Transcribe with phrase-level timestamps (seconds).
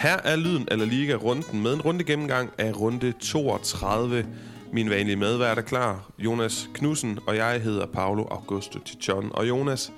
[0.00, 4.26] Her er lyden af La Liga-runden med en runde gennemgang af runde 32.
[4.72, 9.30] Min vanlige medvært er klar, Jonas Knudsen, og jeg hedder Paolo Augusto Tichon.
[9.32, 9.92] Og Jonas,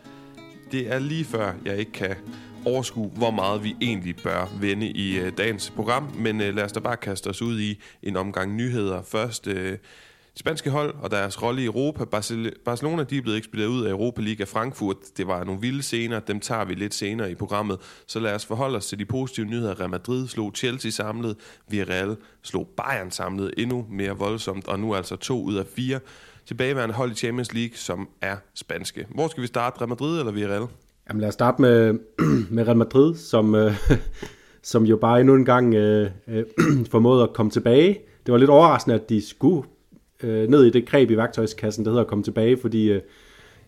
[0.73, 2.17] det er lige før, jeg ikke kan
[2.65, 6.13] overskue, hvor meget vi egentlig bør vende i øh, dagens program.
[6.15, 9.03] Men øh, lad os da bare kaste os ud i en omgang nyheder.
[9.03, 9.79] Først øh,
[10.37, 12.05] spanske hold og deres rolle i Europa.
[12.65, 14.97] Barcelona de er blevet ekspederet ud af Europa League af Frankfurt.
[15.17, 17.79] Det var nogle vilde scener, dem tager vi lidt senere i programmet.
[18.07, 19.81] Så lad os forholde os til de positive nyheder.
[19.81, 21.37] Real Madrid slog Chelsea samlet,
[21.69, 26.01] Villarreal slog Bayern samlet endnu mere voldsomt, og nu altså to ud af fire
[26.47, 29.07] tilbageværende hold i Champions League, som er spanske.
[29.15, 30.67] Hvor skal vi starte, Real Madrid eller Villarreal?
[31.09, 31.99] Jamen lad os starte med,
[32.51, 33.75] med Real Madrid, som, øh,
[34.63, 36.45] som jo bare endnu en gang øh, øh,
[36.91, 37.99] formåede at komme tilbage.
[38.27, 39.69] Det var lidt overraskende, at de skulle
[40.23, 43.01] øh, ned i det greb i værktøjskassen, der hedder at komme tilbage, fordi øh,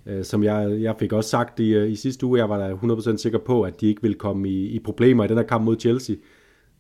[0.07, 2.75] øh som jeg, jeg fik også sagt i, øh, i sidste uge, jeg var da
[2.75, 5.65] 100% sikker på, at de ikke ville komme i, i problemer i den her kamp
[5.65, 6.17] mod Chelsea.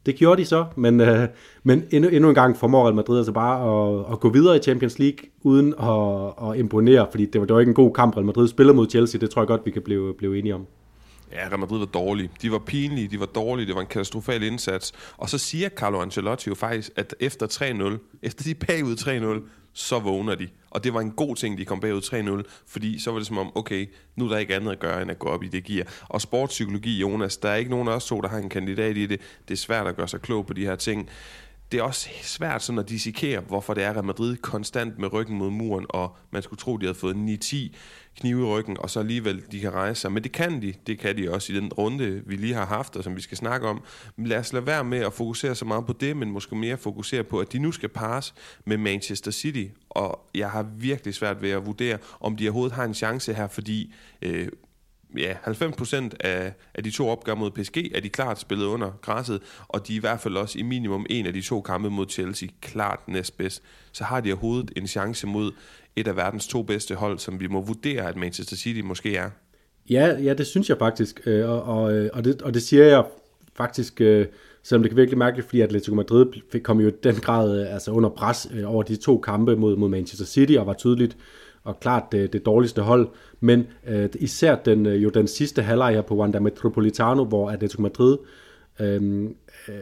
[0.06, 1.28] Det gjorde de så, men, øh,
[1.62, 4.60] men endnu, endnu en gang formår Real Madrid altså bare at, at gå videre i
[4.60, 8.16] Champions League uden at, at imponere, fordi det var, det var ikke en god kamp,
[8.16, 10.66] Real Madrid spillede mod Chelsea, det tror jeg godt, vi kan blive, blive enige om.
[11.34, 12.30] Ja, Real Madrid var dårlige.
[12.42, 14.92] De var pinlige, de var dårlige, det var en katastrofal indsats.
[15.16, 18.96] Og så siger Carlo Ancelotti jo faktisk, at efter 3-0, efter de bagud
[19.44, 20.48] 3-0, så vågner de.
[20.70, 23.38] Og det var en god ting, de kom bagud 3-0, fordi så var det som
[23.38, 25.64] om, okay, nu er der ikke andet at gøre, end at gå op i det
[25.64, 25.86] gear.
[26.08, 29.06] Og sportspsykologi, Jonas, der er ikke nogen af os to, der har en kandidat i
[29.06, 29.20] det.
[29.48, 31.08] Det er svært at gøre sig klog på de her ting.
[31.72, 35.38] Det er også svært sådan at dissekere, hvorfor det er, at Madrid konstant med ryggen
[35.38, 37.56] mod muren, og man skulle tro, de havde fået 9-10
[38.20, 40.12] knive i ryggen, og så alligevel de kan rejse sig.
[40.12, 40.74] Men det kan de.
[40.86, 43.36] Det kan de også i den runde, vi lige har haft, og som vi skal
[43.36, 43.82] snakke om.
[44.16, 46.76] Men lad os lade være med at fokusere så meget på det, men måske mere
[46.76, 49.64] fokusere på, at de nu skal pares med Manchester City.
[49.90, 53.48] Og jeg har virkelig svært ved at vurdere, om de overhovedet har en chance her,
[53.48, 54.48] fordi øh,
[55.18, 59.40] ja, 90% af, af de to opgør mod PSG er de klart spillet under græsset,
[59.68, 62.06] og de er i hvert fald også i minimum en af de to kampe mod
[62.08, 63.62] Chelsea klart næstbedst.
[63.92, 65.52] Så har de overhovedet en chance mod
[65.96, 69.30] et af verdens to bedste hold, som vi må vurdere, at Manchester City måske er.
[69.90, 73.04] Ja, ja det synes jeg faktisk, øh, og, og, og, det, og det siger jeg
[73.56, 74.26] faktisk, øh,
[74.62, 76.26] selvom det kan virkelig mærkeligt, fordi Atletico Madrid
[76.62, 79.88] kom jo i den grad øh, altså under pres over de to kampe mod, mod
[79.88, 81.16] Manchester City, og var tydeligt
[81.64, 83.08] og klart det, det dårligste hold,
[83.40, 87.82] men øh, især den, øh, jo den sidste halvleg her på Wanda Metropolitano, hvor Atletico
[87.82, 88.18] Madrid
[88.80, 89.24] øh,
[89.68, 89.74] øh,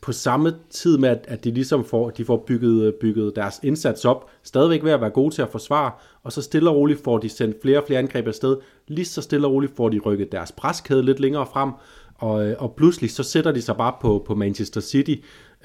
[0.00, 3.60] på samme tid med, at, at de ligesom får, de får bygget, øh, bygget deres
[3.62, 7.04] indsats op, stadigvæk ved at være gode til at forsvare, og så stille og roligt
[7.04, 8.56] får de sendt flere og flere angreb afsted,
[8.88, 11.70] lige så stille og roligt får de rykket deres preskæde lidt længere frem,
[12.14, 15.14] og, øh, og pludselig så sætter de sig bare på, på Manchester City,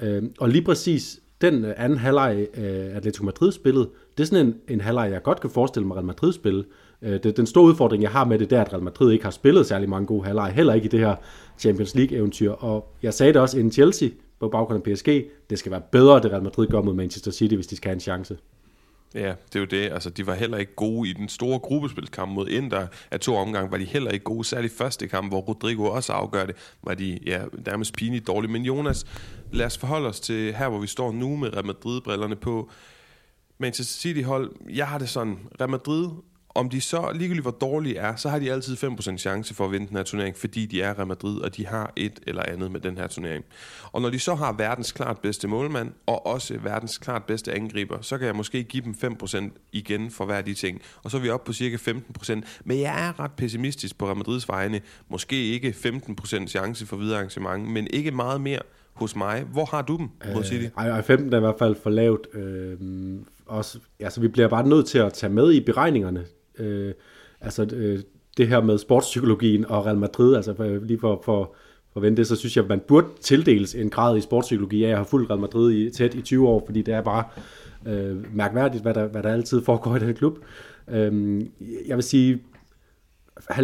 [0.00, 4.54] øh, og lige præcis den anden halvleg øh, Atletico Madrid spillede, det er sådan en,
[4.68, 6.64] en halvleg, jeg godt kan forestille mig Real Madrid spille,
[7.02, 9.30] Øh, det, den store udfordring, jeg har med det, der at Real Madrid ikke har
[9.30, 11.16] spillet særlig mange gode halvleje, heller ikke i det her
[11.58, 12.50] Champions League-eventyr.
[12.50, 14.08] Og jeg sagde det også inden Chelsea
[14.40, 15.08] på baggrund af PSG,
[15.50, 17.94] det skal være bedre, det Real Madrid gør mod Manchester City, hvis de skal have
[17.94, 18.36] en chance.
[19.14, 19.92] Ja, det er jo det.
[19.92, 22.86] Altså, de var heller ikke gode i den store gruppespilskamp mod Inter.
[23.10, 24.44] Af to omgange var de heller ikke gode.
[24.44, 28.52] Særligt første kamp, hvor Rodrigo også afgør det, var de ja, nærmest pinligt dårlige.
[28.52, 29.06] Men Jonas,
[29.52, 32.70] lad os forholde os til her, hvor vi står nu med Real Madrid-brillerne på.
[33.58, 36.08] Manchester City-hold, jeg har det sådan, Real Madrid
[36.58, 39.72] om de så, ligegyldigt hvor dårlige er, så har de altid 5% chance for at
[39.72, 42.70] vinde den her turnering, fordi de er Real Madrid, og de har et eller andet
[42.70, 43.44] med den her turnering.
[43.92, 48.00] Og når de så har verdens klart bedste målmand, og også verdens klart bedste angriber,
[48.00, 50.80] så kan jeg måske give dem 5% igen for hver de ting.
[51.02, 52.40] Og så er vi oppe på cirka 15%.
[52.64, 54.80] Men jeg er ret pessimistisk på Real Madrids vegne.
[55.08, 58.60] Måske ikke 15% chance for videre arrangement, men ikke meget mere
[58.92, 59.42] hos mig.
[59.42, 60.64] Hvor har du dem mod City?
[60.64, 62.26] Øh, ej, 15 er i hvert fald for lavt.
[62.34, 62.76] Øh,
[63.48, 66.24] også, altså, vi bliver bare nødt til at tage med i beregningerne
[66.58, 66.92] øh,
[67.40, 68.00] altså øh,
[68.36, 71.54] det her med sportspsykologien og Real Madrid, altså for, lige for, for,
[71.92, 74.84] for at vende det, så synes jeg, at man burde tildeles en grad i sportspsykologi.
[74.84, 77.24] Jeg har fulgt Real Madrid i, tæt i 20 år, fordi det er bare
[77.86, 80.38] øh, mærkværdigt, hvad der, hvad der altid foregår i den klub.
[80.88, 81.40] Øh,
[81.86, 82.42] jeg vil sige
[83.50, 83.58] 70-30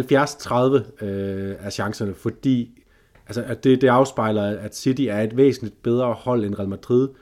[1.05, 2.81] øh, er chancerne, fordi
[3.27, 7.09] altså, at det, det afspejler, at City er et væsentligt bedre hold end Real Madrid,
[7.09, 7.15] øh,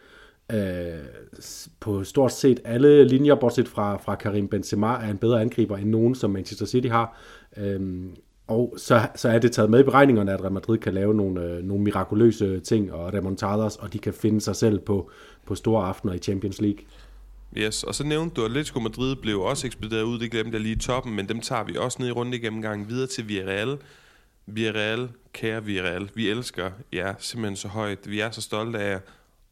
[0.53, 0.99] Øh,
[1.79, 5.89] på stort set alle linjer, bortset fra, fra Karim Benzema, er en bedre angriber end
[5.89, 7.17] nogen, som Manchester City har.
[7.57, 8.15] Øhm,
[8.47, 11.41] og så, så er det taget med i beregningerne, at Real Madrid kan lave nogle,
[11.41, 15.11] øh, nogle mirakuløse ting og remontadas, og de kan finde sig selv på,
[15.45, 16.79] på store aftener i Champions League.
[17.57, 20.61] Yes, og så nævnte du, at Atletico Madrid blev også ekspederet ud, det glemte jeg
[20.61, 23.77] lige i toppen, men dem tager vi også ned i runde gennemgangen videre til Villarreal.
[24.45, 28.99] Villarreal, kære Villarreal, vi elsker jer simpelthen så højt, vi er så stolte af jer,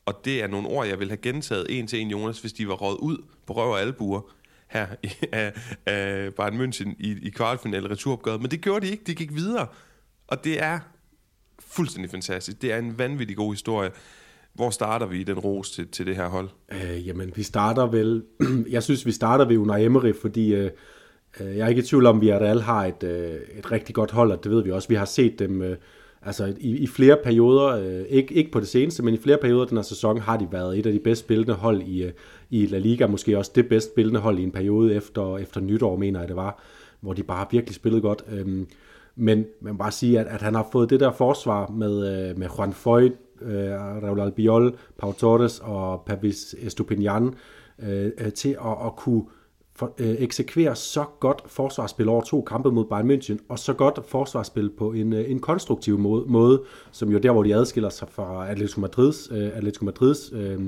[0.06, 2.68] og det er nogle ord, jeg vil have gentaget en til en, Jonas, hvis de
[2.68, 4.22] var råd ud på røv og albuer
[4.68, 5.54] her i, af,
[5.86, 8.42] af Bayern München i, i kvartfinale returopgøret.
[8.42, 9.68] Men det gjorde de ikke, de gik videre.
[10.28, 10.80] Og det er
[11.60, 12.62] fuldstændig fantastisk.
[12.62, 13.92] Det er en vanvittig god historie.
[14.54, 16.50] Hvor starter vi i den ros til, til det her hold?
[16.72, 18.24] Øh, jamen, vi starter vel...
[18.70, 20.72] jeg synes, vi starter ved Unai Emery, fordi øh,
[21.40, 24.12] øh jeg er ikke i tvivl om, at Villarreal har et, øh, et rigtig godt
[24.12, 24.88] hold, og det ved vi også.
[24.88, 25.62] Vi har set dem...
[25.62, 25.78] Øh,
[26.22, 29.66] altså i, i flere perioder, øh, ikke, ikke på det seneste, men i flere perioder
[29.66, 32.12] den her sæson har de været et af de bedst spillende hold i, øh,
[32.50, 35.96] i La Liga, måske også det bedst spillende hold i en periode efter, efter nytår,
[35.96, 36.64] mener jeg det var,
[37.00, 38.24] hvor de bare virkelig spillede godt.
[38.32, 38.68] Øhm,
[39.16, 42.48] men man bare sige, at, at han har fået det der forsvar med, øh, med
[42.58, 43.72] Juan Foyt, øh,
[44.04, 47.34] Raul Albiol, Pau Torres og Pavis Estupinian
[47.80, 49.24] øh, øh, til at, at kunne
[49.82, 54.00] for, øh, eksekverer så godt forsvarsspil over to kampe mod Bayern München, og så godt
[54.06, 58.08] forsvarsspil på en, øh, en konstruktiv måde, måde, som jo der, hvor de adskiller sig
[58.10, 60.60] fra Atletico Madrids, øh, Atletico Madrids øh,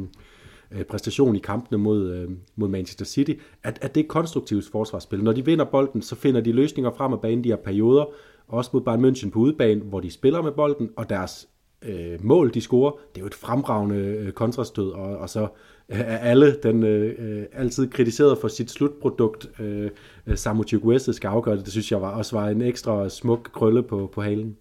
[0.72, 3.34] øh, præstation i kampene mod, øh, mod Manchester City,
[3.64, 5.24] at, at det er konstruktivt forsvarsspil.
[5.24, 8.06] Når de vinder bolden, så finder de løsninger frem af banen de her perioder,
[8.48, 11.48] også mod Bayern München på udebane, hvor de spiller med bolden, og deres
[11.86, 15.48] øh, mål, de scorer, det er jo et fremragende øh, kontrastød, og, og så
[15.90, 19.90] er alle den øh, øh, altid kritiseret for sit slutprodukt, øh,
[20.28, 21.66] øh Samu Chukwueze skal afgøre det.
[21.66, 24.58] Det synes jeg var, også var en ekstra smuk krølle på, på halen.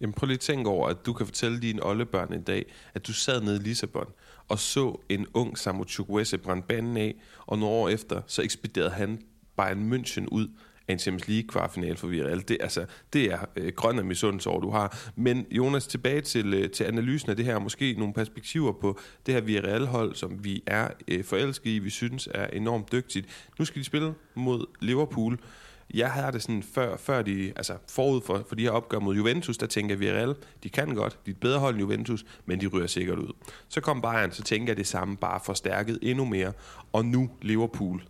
[0.00, 3.06] Jamen prøv lige at tænke over, at du kan fortælle dine oldebørn en dag, at
[3.06, 4.06] du sad nede i Lissabon
[4.50, 7.14] og så en ung Samu Chukwueze brænde banen af,
[7.46, 9.22] og nogle år efter, så ekspederede han
[9.56, 10.48] Bayern München ud
[10.92, 12.44] en Champions League kvartfinal for Villarreal.
[12.48, 15.10] Det, altså, det er øh, grøn misundelse du har.
[15.16, 19.34] Men Jonas, tilbage til, øh, til analysen af det her, måske nogle perspektiver på det
[19.34, 23.50] her Villarreal-hold, som vi er øh, forelskede i, vi synes er enormt dygtigt.
[23.58, 25.38] Nu skal de spille mod Liverpool.
[25.94, 29.16] Jeg havde det sådan før, før de, altså forud for, for de her opgør mod
[29.16, 32.24] Juventus, der tænker jeg, Villarreal, de kan godt, de er et bedre hold end Juventus,
[32.46, 33.32] men de ryger sikkert ud.
[33.68, 36.52] Så kom Bayern, så tænker jeg det samme, bare forstærket endnu mere.
[36.92, 38.02] Og nu Liverpool.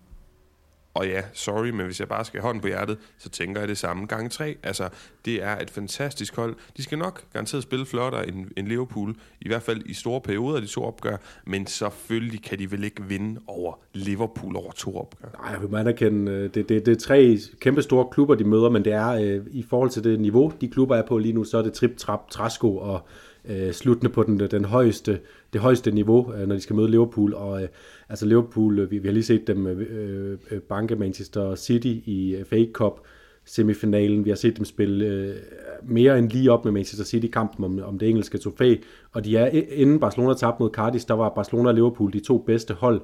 [0.94, 3.78] Og ja, sorry, men hvis jeg bare skal hånden på hjertet, så tænker jeg det
[3.78, 4.56] samme gang tre.
[4.62, 4.88] Altså,
[5.24, 6.54] det er et fantastisk hold.
[6.76, 10.60] De skal nok garanteret spille flottere end, end Liverpool, i hvert fald i store perioder,
[10.60, 11.16] de to opgør,
[11.46, 15.28] men selvfølgelig kan de vel ikke vinde over Liverpool over to opgør.
[15.42, 18.70] Nej, jeg vil anerkende, øh, det, det, det er tre kæmpe store klubber, de møder,
[18.70, 21.44] men det er øh, i forhold til det niveau, de klubber er på lige nu,
[21.44, 23.00] så er det trip, trap, træsko og
[23.44, 25.20] øh, sluttende på den, den højeste,
[25.52, 27.34] det højeste niveau, øh, når de skal møde Liverpool.
[27.34, 27.68] Og øh,
[28.10, 32.36] altså Liverpool, øh, vi, vi har lige set dem øh, øh banke Manchester City i
[32.36, 33.00] øh, FA Cup
[33.44, 34.24] semifinalen.
[34.24, 35.36] Vi har set dem spille øh,
[35.82, 38.74] mere end lige op med Manchester City-kampen om, om det engelske trofæ.
[39.12, 42.38] Og de er, inden Barcelona tabte mod Cardiff, der var Barcelona og Liverpool de to
[42.38, 43.00] bedste hold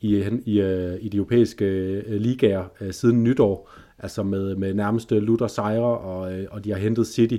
[0.00, 3.70] i, i, øh, i de europæiske øh, ligaer øh, siden nytår.
[3.98, 7.36] Altså med, med nærmeste Luther sejre, og, øh, og de har hentet City.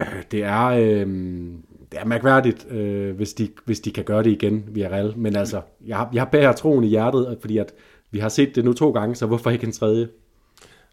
[0.32, 1.06] Det er, øh,
[1.92, 5.18] det er mærkværdigt, øh, hvis, de, hvis de kan gøre det igen, Villarreal.
[5.18, 7.72] Men altså, jeg har, jeg har bærer troen i hjertet, fordi at
[8.10, 10.08] vi har set det nu to gange, så hvorfor ikke en tredje?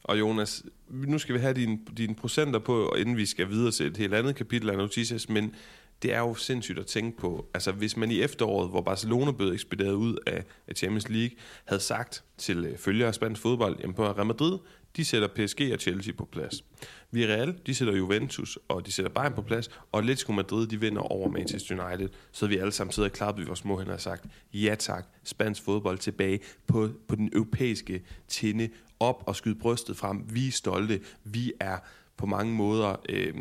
[0.04, 3.86] Og Jonas, nu skal vi have dine, dine procenter på, inden vi skal videre til
[3.86, 5.56] et helt andet kapitel af Noticias, men
[6.02, 7.50] det er jo sindssygt at tænke på.
[7.54, 10.44] Altså, hvis man i efteråret, hvor Barcelona blev ekspederet ud af,
[10.76, 14.60] Champions League, havde sagt til øh, følgere af spansk fodbold, jamen på Real Madrid,
[14.96, 16.64] de sætter PSG og Chelsea på plads.
[17.12, 21.02] Villarreal, de sætter Juventus, og de sætter Bayern på plads, og Atletico Madrid, de vinder
[21.02, 24.02] over Manchester United, så vi alle sammen sidder og klappet i vores små hænder og
[24.02, 28.70] sagt, ja tak, spansk fodbold tilbage på, på den europæiske tinde,
[29.00, 31.78] op og skyde brystet frem, vi er stolte, vi er
[32.18, 33.34] på mange måder, øh,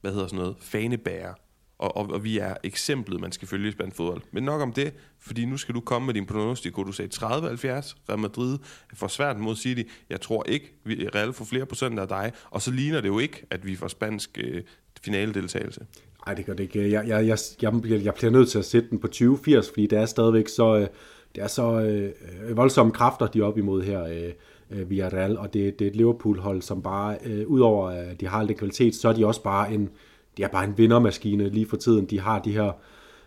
[0.00, 1.34] hvad hedder sådan noget, fanebærer
[1.84, 4.22] og, og, og vi er eksemplet, man skal følge i spansk fodbold.
[4.32, 7.24] Men nok om det, fordi nu skal du komme med din pronostik, Du sagde 30-70,
[8.08, 8.58] Real Madrid
[8.94, 9.82] får svært mod City.
[10.10, 13.18] Jeg tror ikke, vi Real får flere procent af dig, og så ligner det jo
[13.18, 14.62] ikke, at vi får spansk øh,
[15.00, 15.86] finaledeltagelse.
[16.26, 16.90] Nej, det gør det ikke.
[16.90, 19.86] Jeg, jeg, jeg, jeg, bliver, jeg bliver nødt til at sætte den på 20-80, fordi
[19.86, 20.86] det er stadigvæk så, øh,
[21.34, 22.12] det er så øh,
[22.48, 24.04] øh voldsomme kræfter, de er op imod her.
[24.04, 24.32] Øh,
[24.70, 28.58] øh, og det, det er et Liverpool-hold, som bare, øh, udover at de har lidt
[28.58, 29.90] kvalitet, så er de også bare en,
[30.36, 32.04] de er bare en vindermaskine lige for tiden.
[32.04, 32.72] De har de her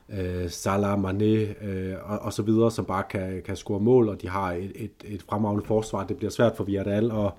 [0.09, 4.21] øh, Salah, Mané øh, og, og så videre, som bare kan, kan score mål, og
[4.21, 6.03] de har et, et, et fremragende forsvar.
[6.03, 7.31] Det bliver svært for Villarreal at,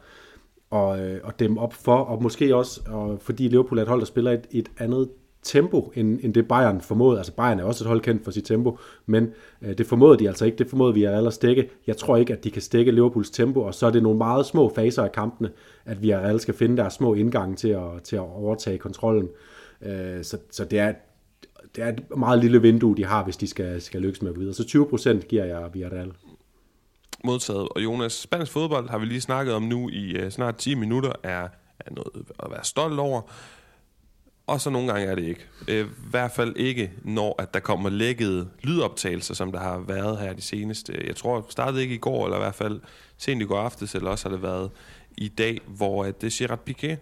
[0.70, 4.00] og, øh, og dem op for, og måske også, og fordi Liverpool er et hold,
[4.00, 5.08] der spiller et, et andet
[5.42, 7.18] tempo, end, end det Bayern formåede.
[7.18, 9.28] Altså Bayern er også et hold kendt for sit tempo, men
[9.62, 10.58] øh, det formåede de altså ikke.
[10.58, 11.70] Det formåede vi at stikke.
[11.86, 14.46] Jeg tror ikke, at de kan stikke Liverpools tempo, og så er det nogle meget
[14.46, 15.50] små faser af kampene,
[15.84, 19.28] at vi skal finde deres små indgange til at, til at overtage kontrollen.
[19.82, 20.94] Øh, så, så det er,
[21.76, 24.34] det er et meget lille vindue, de har, hvis de skal, skal lykkes med at
[24.34, 24.54] gå videre.
[24.54, 26.12] Så 20% giver jeg Villarreal.
[27.24, 27.68] Modtaget.
[27.68, 31.12] Og Jonas, spansk fodbold har vi lige snakket om nu i uh, snart 10 minutter,
[31.22, 31.48] er,
[31.80, 33.22] er noget at være stolt over.
[34.46, 35.46] Og så nogle gange er det ikke.
[35.68, 40.18] Øh, I hvert fald ikke, når at der kommer lækkede lydoptagelser, som der har været
[40.18, 41.04] her de seneste.
[41.06, 42.80] Jeg tror, startede ikke i går, eller i hvert fald
[43.16, 44.70] sent i går aftes, eller også har det været
[45.16, 46.96] i dag, hvor at det Gerard Piqué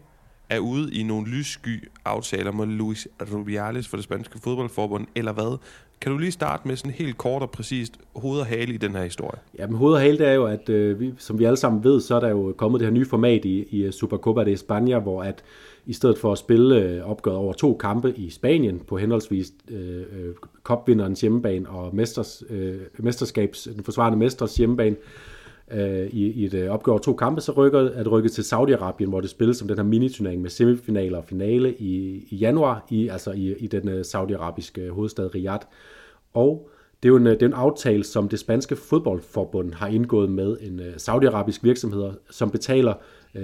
[0.50, 5.59] er ude i nogle lyssky aftaler med Luis Rubiales for det spanske fodboldforbund, eller hvad?
[6.00, 8.93] Kan du lige starte med sådan helt kort og præcist hoved og hale i den
[8.93, 9.38] her historie?
[9.59, 11.85] Ja, men hoved og hale det er jo, at øh, vi, som vi alle sammen
[11.85, 14.55] ved, så er der jo kommet det her nye format i, i øh, Supercopa de
[14.55, 15.43] España, hvor at
[15.87, 19.99] i stedet for at spille øh, opgøret over to kampe i Spanien på henholdsvis øh,
[19.99, 25.36] øh, kopvinderens hjemmebane og mesters, øh, mesterskabs, den forsvarende mesters hjemmebane, øh,
[25.73, 29.08] Øh, i, i et øh, opgør over to kampe, så rykker, at rykke til Saudi-Arabien,
[29.08, 33.08] hvor det spilles som den her miniturnering med semifinaler og finale i, i januar, i,
[33.08, 35.66] altså i, i den øh, saudiarabiske hovedstad Riyadh.
[36.35, 36.70] Og
[37.02, 40.56] det er jo en, det er en aftale, som det spanske fodboldforbund har indgået med
[40.61, 42.94] en saudiarabisk virksomhed, som betaler,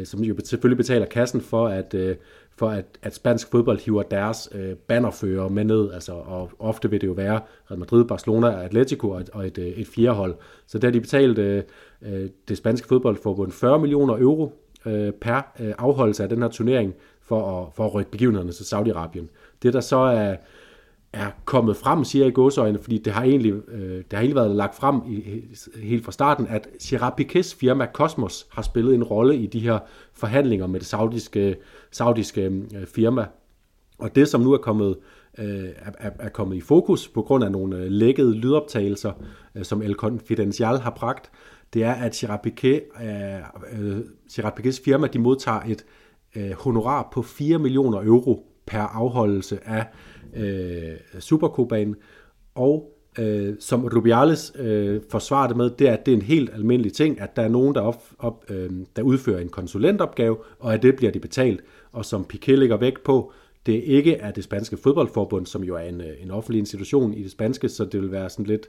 [0.04, 1.94] som jo selvfølgelig betaler kassen for, at,
[2.56, 5.92] for at, at spansk fodbold hiver deres øh, bannerfører med ned.
[5.92, 7.40] Altså, og ofte vil det jo være
[7.70, 10.34] Real Madrid, Barcelona, Atletico og et, og et, øh, et fjerdehold.
[10.66, 11.62] Så der har de betalt øh,
[12.02, 14.52] øh det spanske fodboldforbund 40 millioner euro
[14.86, 18.64] øh, per øh, afholdelse af den her turnering for at, for at rykke begivenhederne til
[18.64, 19.28] Saudi-Arabien.
[19.62, 20.36] Det der så er
[21.12, 24.36] er kommet frem, siger jeg i godsøjne, fordi det har egentlig, øh, det har egentlig
[24.36, 25.42] været lagt frem i,
[25.82, 29.78] helt fra starten, at Gerard Piquets firma Cosmos har spillet en rolle i de her
[30.12, 31.56] forhandlinger med det saudiske,
[31.92, 32.42] saudiske
[32.76, 33.26] øh, firma.
[33.98, 34.96] Og det, som nu er kommet,
[35.38, 39.12] øh, er, er kommet i fokus på grund af nogle øh, lækkede lydoptagelser,
[39.54, 41.30] øh, som El Confidencial har bragt,
[41.74, 44.00] det er, at Gerard, Piquet, øh, øh
[44.32, 45.84] Gerard Piquets firma de modtager et
[46.36, 49.86] øh, honorar på 4 millioner euro per afholdelse af
[50.36, 51.96] øh, Supercopaen,
[52.54, 56.50] og øh, som Rubiales øh, forsvarer det med, det er, at det er en helt
[56.54, 60.74] almindelig ting, at der er nogen, der, op, op, øh, der udfører en konsulentopgave, og
[60.74, 61.60] at det bliver de betalt.
[61.92, 63.32] Og som Piquet lægger vægt på,
[63.66, 67.22] det ikke er det spanske fodboldforbund, som jo er en, øh, en offentlig institution i
[67.22, 68.66] det spanske, så det vil være sådan lidt,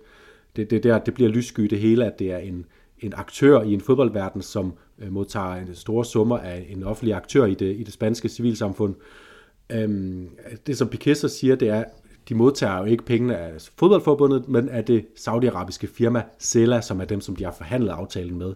[0.55, 2.65] det, det, der, det bliver lyssky det hele, at det er en,
[2.99, 7.45] en aktør i en fodboldverden, som øh, modtager en store summer af en offentlig aktør
[7.45, 8.95] i det, i det spanske civilsamfund.
[9.71, 10.29] Øhm,
[10.67, 11.83] det som Piquet så siger, det er,
[12.29, 17.05] de modtager jo ikke pengene af fodboldforbundet, men af det saudiarabiske firma Sela, som er
[17.05, 18.53] dem, som de har forhandlet aftalen med.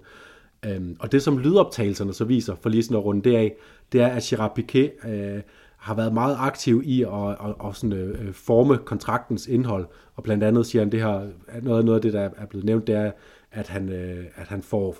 [0.66, 3.56] Øhm, og det som lydoptagelserne så viser, for lige sådan at runde det af,
[3.92, 5.42] det er, at Gerard Piquet øh,
[5.78, 9.86] har været meget aktiv i at, at, at sådan, øh, øh, forme kontraktens indhold,
[10.16, 11.28] og blandt andet siger han det her,
[11.62, 13.12] noget, noget af det, der er blevet nævnt, det er,
[13.52, 14.96] at han, øh, at han får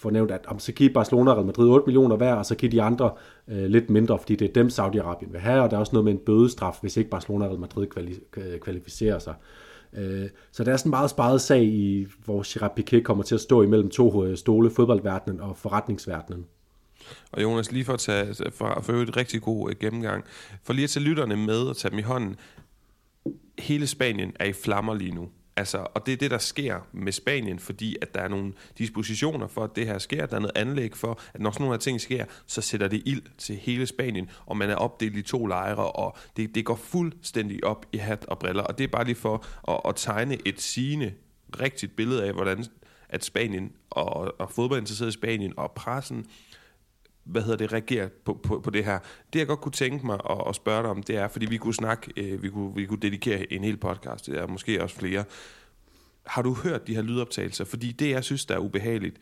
[0.00, 2.54] får nævnt, at om så giver Barcelona og Real Madrid 8 millioner hver, og så
[2.54, 3.10] giver de andre
[3.48, 6.04] øh, lidt mindre, fordi det er dem, Saudi-Arabien vil have, og der er også noget
[6.04, 9.34] med en bødestraf, hvis ikke Barcelona og Real Madrid kvali- øh, kvalificerer sig.
[9.38, 13.24] Øh, Øh, så der er sådan en meget sparet sag, i, hvor Gerard Piqué kommer
[13.24, 16.46] til at stå imellem to øh, stole, fodboldverdenen og forretningsverdenen.
[17.32, 20.24] Og Jonas, lige for at tage for, for et rigtig god øh, gennemgang,
[20.62, 22.36] for lige at tage lytterne med og tage dem i hånden.
[23.58, 25.28] Hele Spanien er i flammer lige nu.
[25.60, 29.46] Altså, og det er det, der sker med Spanien, fordi at der er nogle dispositioner
[29.46, 30.26] for, at det her sker.
[30.26, 33.02] Der er noget anlæg for, at når sådan nogle af ting sker, så sætter det
[33.06, 36.74] ild til hele Spanien, og man er opdelt i to lejre, og det, det går
[36.74, 38.62] fuldstændig op i hat og briller.
[38.62, 41.12] Og det er bare lige for at, at tegne et sigende,
[41.60, 42.64] rigtigt billede af, hvordan
[43.08, 46.26] at Spanien og, og fodboldinteresserede Spanien og pressen
[47.30, 48.98] hvad hedder det, reagere på, på, på det her.
[49.32, 51.56] Det jeg godt kunne tænke mig at, at spørge dig om, det er, fordi vi
[51.56, 54.96] kunne snakke, øh, vi, kunne, vi kunne dedikere en hel podcast, det er måske også
[54.96, 55.24] flere.
[56.26, 57.64] Har du hørt de her lydoptagelser?
[57.64, 59.16] Fordi det, jeg synes, der er ubehageligt,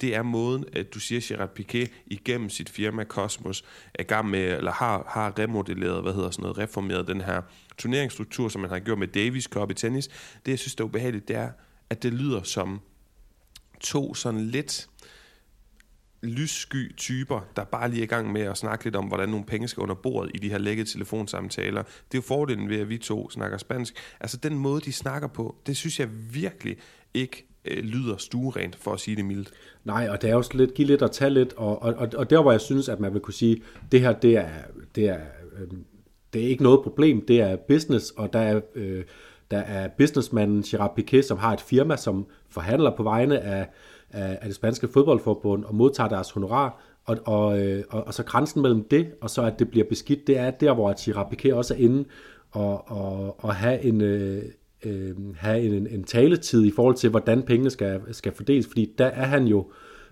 [0.00, 4.56] det er måden, at du siger, Gerard Piquet igennem sit firma Cosmos er gang med,
[4.56, 7.42] eller har, har remodelleret, hvad hedder sådan noget, reformeret den her
[7.78, 10.08] turneringsstruktur, som man har gjort med Davis Cup i tennis.
[10.46, 11.50] Det, jeg synes, der er ubehageligt, det er,
[11.90, 12.80] at det lyder som
[13.80, 14.88] to sådan lidt
[16.24, 19.44] lyssky typer, der bare lige er i gang med at snakke lidt om, hvordan nogle
[19.44, 21.82] penge skal under bordet i de her lækkede telefonsamtaler.
[21.82, 23.94] Det er jo fordelen ved, at vi to snakker spansk.
[24.20, 26.76] Altså den måde, de snakker på, det synes jeg virkelig
[27.14, 29.50] ikke øh, lyder stuerent, for at sige det mildt.
[29.84, 32.42] Nej, og det er også lidt, give lidt og tage lidt, og, og, og der
[32.42, 33.62] hvor jeg synes, at man vil kunne sige,
[33.92, 34.48] det her, det er,
[34.94, 35.20] det er,
[35.58, 35.68] øh,
[36.32, 39.04] det er ikke noget problem, det er business, og der er, øh,
[39.50, 43.68] der er businessmanden Gerard Piquet, som har et firma, som forhandler på vegne af
[44.14, 48.22] af, af det spanske fodboldforbund og modtager deres honorar, og, og, øh, og, og så
[48.22, 51.54] grænsen mellem det, og så at det bliver beskidt, det er der, hvor Girard Piqué
[51.54, 52.04] også er inde
[52.50, 54.00] og, og, og have en...
[54.00, 54.42] Øh,
[54.84, 59.06] øh, have en, en taletid i forhold til, hvordan pengene skal, skal fordeles, fordi der
[59.06, 59.66] er han jo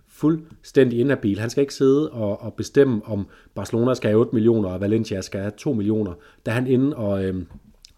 [0.09, 1.39] fuldstændig inhabil.
[1.41, 5.21] Han skal ikke sidde og, og bestemme, om Barcelona skal have 8 millioner, og Valencia
[5.21, 6.13] skal have 2 millioner.
[6.47, 7.43] Der er han inde og, øh,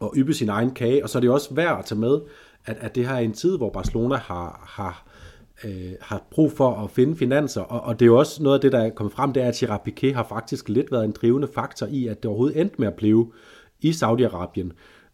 [0.00, 2.20] og yppe sin egen kage, og så er det også værd at tage med,
[2.64, 5.06] at, at det her er en tid, hvor Barcelona har, har
[5.64, 8.60] øh, har brug for at finde finanser, og, og det er jo også noget af
[8.60, 11.12] det, der er kommet frem, det er, at Gerard Piquet har faktisk lidt været en
[11.12, 13.32] drivende faktor i, at det overhovedet endte med at blive
[13.80, 14.70] i Saudi-Arabien.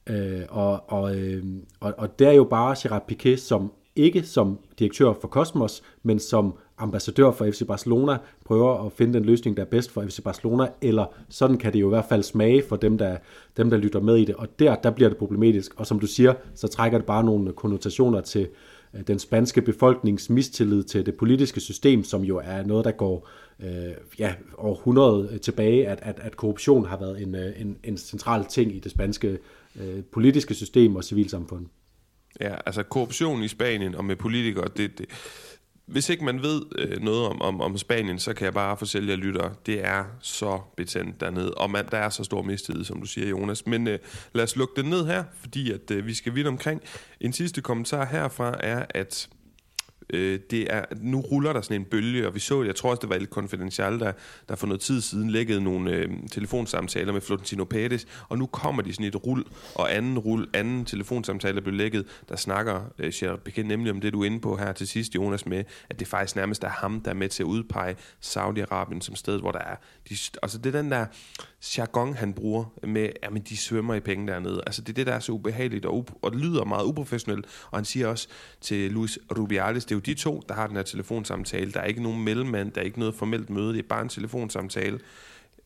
[0.07, 1.45] Øh, og, og, øh,
[1.81, 6.19] og, og det er jo bare Gerard Piquet, som ikke som direktør for Cosmos, men
[6.19, 10.23] som ambassadør for FC Barcelona, prøver at finde den løsning, der er bedst for FC
[10.23, 13.17] Barcelona, eller sådan kan det jo i hvert fald smage for dem, der,
[13.57, 14.35] dem, der lytter med i det.
[14.35, 15.81] Og der, der bliver det problematisk.
[15.81, 18.49] Og som du siger, så trækker det bare nogle konnotationer til øh,
[18.95, 23.29] Øh, den spanske befolknings mistillid til det politiske system, som jo er noget, der går
[23.61, 27.97] øh, ja, over 100 tilbage, at, at, at korruption har været en, øh, en, en
[27.97, 29.39] central ting i det spanske
[29.81, 31.67] øh, politiske system og civilsamfund.
[32.41, 35.07] Ja, altså korruption i Spanien og med politikere, det, det,
[35.91, 39.11] hvis ikke man ved øh, noget om, om, om Spanien, så kan jeg bare fortælle
[39.11, 43.01] jer lytter, det er så betændt dernede, og man, der er så stor mistillid, som
[43.01, 43.67] du siger, Jonas.
[43.67, 43.99] Men øh,
[44.33, 46.83] lad os lukke det ned her, fordi at øh, vi skal vidt omkring.
[47.21, 49.29] En sidste kommentar herfra er, at
[50.13, 53.01] øh, det er, nu ruller der sådan en bølge, og vi så, jeg tror også,
[53.01, 54.13] det var lidt konfidentielt, der,
[54.49, 58.83] der for noget tid siden lækkede nogle øh, telefonsamtaler med Florentino Pérez, og nu kommer
[58.83, 63.39] de sådan et rul, og anden rul, anden telefonsamtale blev lækket, der snakker øh, Gerard
[63.39, 66.09] Piquet nemlig om det, du er inde på her til sidst, Jonas, med, at det
[66.09, 69.59] faktisk nærmest er ham, der er med til at udpege Saudi-Arabien som sted, hvor der
[69.59, 69.77] er,
[70.09, 71.07] de, altså det er den der
[71.79, 74.63] jargon, han bruger med, at de svømmer i penge dernede.
[74.67, 77.47] Altså det er det, der er så ubehageligt og, og det lyder meget uprofessionelt.
[77.71, 78.29] Og han siger også
[78.61, 81.73] til Luis Rubiales, det er jo de to, der har den her telefonsamtale.
[81.73, 84.09] Der er ikke nogen mellemmand, der er ikke noget formelt møde, det er bare en
[84.09, 84.99] telefonsamtale,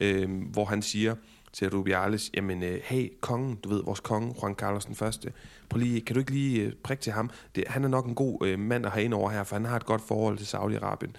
[0.00, 1.14] øh, hvor han siger
[1.52, 5.32] til Rubiales, jamen, øh, hey, kongen, du ved, vores konge, Juan Carlos den første,
[5.68, 7.30] prøv lige, kan du ikke lige øh, prikke til ham?
[7.54, 9.64] Det, han er nok en god øh, mand at have ind over her, for han
[9.64, 11.10] har et godt forhold til Saudi-Arabien.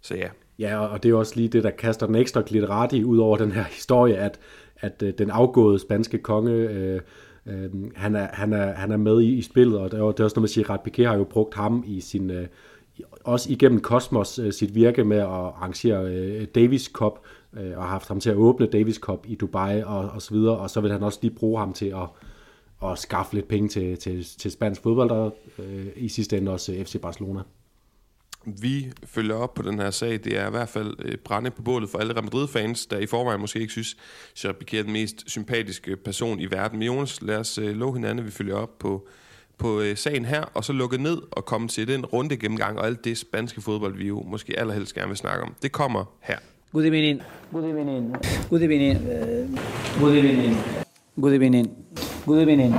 [0.00, 3.18] Så ja, Ja, og det er også lige det, der kaster den ekstra glitterati ud
[3.18, 4.38] over den her historie, at,
[4.76, 7.00] at øh, den afgåede spanske konge, øh,
[7.48, 10.20] øh, han, er, han, er, han er med i, i spillet, og det er, det
[10.20, 12.46] er også noget, man siger, at Piquet har jo brugt ham i sin, øh,
[13.24, 17.18] også igennem Cosmos øh, sit virke med at arrangere øh, Davis Cup,
[17.52, 20.34] øh, og har haft ham til at åbne Davis Cup i Dubai og, og så
[20.34, 22.08] videre, og så vil han også lige bruge ham til at,
[22.90, 26.72] at skaffe lidt penge til, til, til spansk fodbold, og øh, i sidste ende også
[26.72, 27.40] øh, FC Barcelona
[28.44, 30.10] vi følger op på den her sag.
[30.24, 33.06] Det er i hvert fald øh, brænde på bålet for alle Real Madrid-fans, der i
[33.06, 33.96] forvejen måske ikke synes,
[34.44, 36.78] at Piqué er den mest sympatiske person i verden.
[36.78, 39.08] Men Jonas, lad os øh, love hinanden, vi følger op på,
[39.58, 42.86] på øh, sagen her, og så lukke ned og komme til den runde gennemgang og
[42.86, 45.54] alt det spanske fodbold, vi jo måske allerhelst gerne vil snakke om.
[45.62, 46.38] Det kommer her.
[46.72, 47.22] Good evening.
[47.52, 48.16] Good evening.
[48.50, 48.98] Good evening.
[50.00, 50.56] Good evening.
[51.20, 51.76] Good evening.
[52.26, 52.74] Good evening.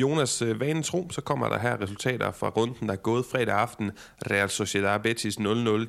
[0.00, 3.54] Jonas, øh, vanen tro, så kommer der her resultater fra runden, der er gået fredag
[3.54, 3.90] aften.
[4.30, 5.42] Real Sociedad Betis 0-0.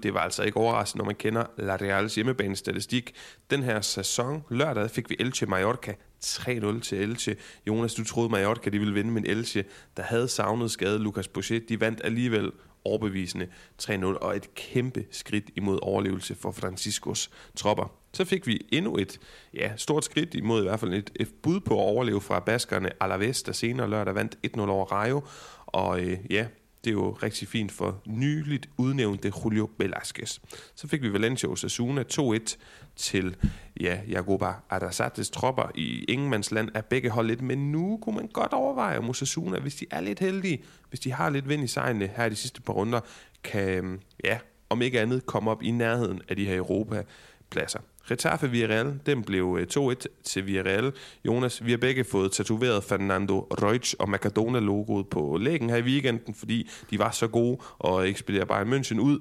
[0.03, 3.15] Det var altså ikke overraskende, når man kender La Reals hjemmebanestatistik.
[3.49, 5.93] Den her sæson, lørdag, fik vi Elche Mallorca
[6.25, 7.35] 3-0 til Elche.
[7.67, 9.63] Jonas, du troede Mallorca, de ville vinde, men Elche,
[9.97, 12.51] der havde savnet skade Lucas Bouchet, de vandt alligevel
[12.85, 13.47] overbevisende
[13.81, 17.91] 3-0, og et kæmpe skridt imod overlevelse for Franciscos tropper.
[18.13, 19.19] Så fik vi endnu et
[19.53, 23.03] ja, stort skridt imod i hvert fald et, et bud på at overleve fra baskerne
[23.03, 25.21] Alaves, der senere lørdag vandt 1-0 over Rayo.
[25.65, 26.47] Og øh, ja,
[26.83, 30.39] det er jo rigtig fint for nyligt udnævnte Julio Velasquez.
[30.75, 32.55] Så fik vi Valencia Osasuna 2-1
[32.95, 33.35] til
[33.79, 38.53] ja, Jagoba Arasates tropper i Ingemandsland er begge hold lidt, men nu kunne man godt
[38.53, 42.07] overveje om Osasuna, hvis de er lidt heldige, hvis de har lidt vind i sejlene
[42.07, 42.99] her i de sidste par runder,
[43.43, 44.39] kan, ja,
[44.69, 47.79] om ikke andet, komme op i nærheden af de her Europa-pladser.
[48.09, 50.93] Getafe Villarreal, den blev øh, 2-1 til Villarreal.
[51.25, 56.33] Jonas, vi har begge fået tatoveret Fernando Reutsch og Macadona-logoet på lægen her i weekenden,
[56.33, 59.19] fordi de var så gode og ekspederer bare München ud.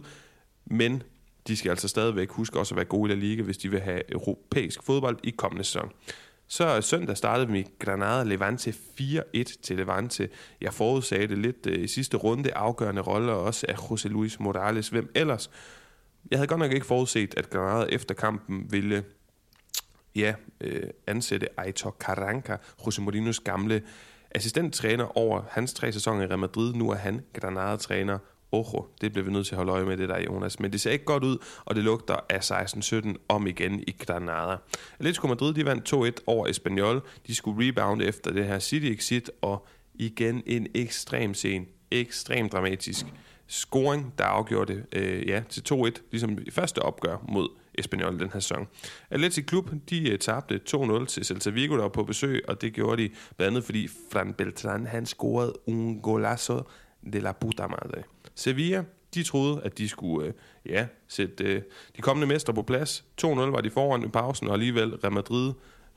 [0.67, 1.03] Men
[1.49, 3.81] de skal altså stadigvæk huske også at være gode i La Liga, hvis de vil
[3.81, 5.91] have europæisk fodbold i kommende sæson.
[6.49, 10.29] Så øh, søndag startede vi Granada Levante 4-1 til Levante.
[10.61, 14.89] Jeg forudsagde det lidt øh, i sidste runde, afgørende rolle også af José Luis Morales.
[14.89, 15.51] Hvem ellers?
[16.31, 19.05] Jeg havde godt nok ikke forudset, at Granada efter kampen ville
[20.17, 23.83] ja, øh, ansætte Aitor Carranca, José Mourinho's gamle
[24.31, 26.73] assistenttræner over hans tre sæsoner i Real Madrid.
[26.73, 28.19] Nu er han Granada-træner.
[28.53, 30.61] Ojo, det bliver vi nødt til at holde øje med det der, Jonas.
[30.61, 34.57] Men det ser ikke godt ud, og det lugter af 16-17 om igen i Granada.
[34.99, 37.03] Atletico Madrid, de vandt 2-1 over Espanyol.
[37.27, 41.67] De skulle rebound efter det her City-exit, og igen en ekstrem scene.
[41.91, 43.07] Ekstremt dramatisk
[43.49, 48.31] scoring, der afgjorde det øh, ja, til 2-1, ligesom i første opgør mod Espanyol den
[48.33, 48.69] her sæson.
[49.11, 52.73] Atletic Klub, de uh, tabte 2-0 til Celta Vigo, der var på besøg, og det
[52.73, 56.63] gjorde de blandt andet, fordi Fran Beltran, han scorede un golazo
[57.13, 58.03] de la puta madre.
[58.35, 58.85] Sevilla,
[59.15, 60.33] de troede, at de skulle øh,
[60.67, 61.63] ja, sætte øh,
[61.97, 63.05] de kommende mestre på plads.
[63.25, 65.53] 2-0 var de foran i pausen, og alligevel Real Madrid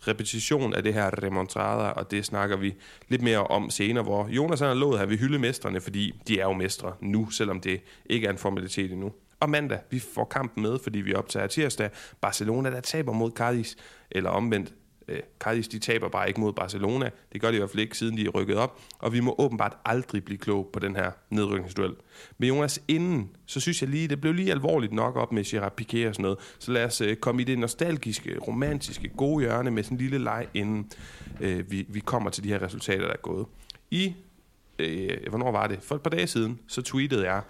[0.08, 2.76] repetition af det her remontrada, og det snakker vi
[3.08, 6.46] lidt mere om senere, hvor Jonas har lovet, at vi hylde mestrene, fordi de er
[6.46, 9.12] jo mestre nu, selvom det ikke er en formalitet endnu.
[9.40, 11.90] Og mandag, vi får kampen med, fordi vi optager tirsdag.
[12.22, 13.78] Barcelona, der taber mod Cardis,
[14.12, 14.74] eller omvendt
[15.12, 17.10] Øh, Cardis, de taber bare ikke mod Barcelona.
[17.34, 18.80] Det gør de i hvert fald ikke, siden de er rykket op.
[19.00, 21.94] Og vi må åbenbart aldrig blive klog på den her nedrykningsduel.
[22.38, 25.82] Men Jonas, inden, så synes jeg lige, det blev lige alvorligt nok op med Gerard
[25.82, 26.40] Piqué og sådan noget.
[26.60, 30.18] Så lad os øh, komme i det nostalgiske, romantiske, gode hjørne med sådan en lille
[30.18, 30.92] leg, inden
[31.42, 33.46] øh, vi, vi kommer til de her resultater, der er gået.
[33.92, 34.14] I,
[34.80, 35.80] øh, hvornår var det?
[35.82, 37.42] For et par dage siden, så tweetede jeg,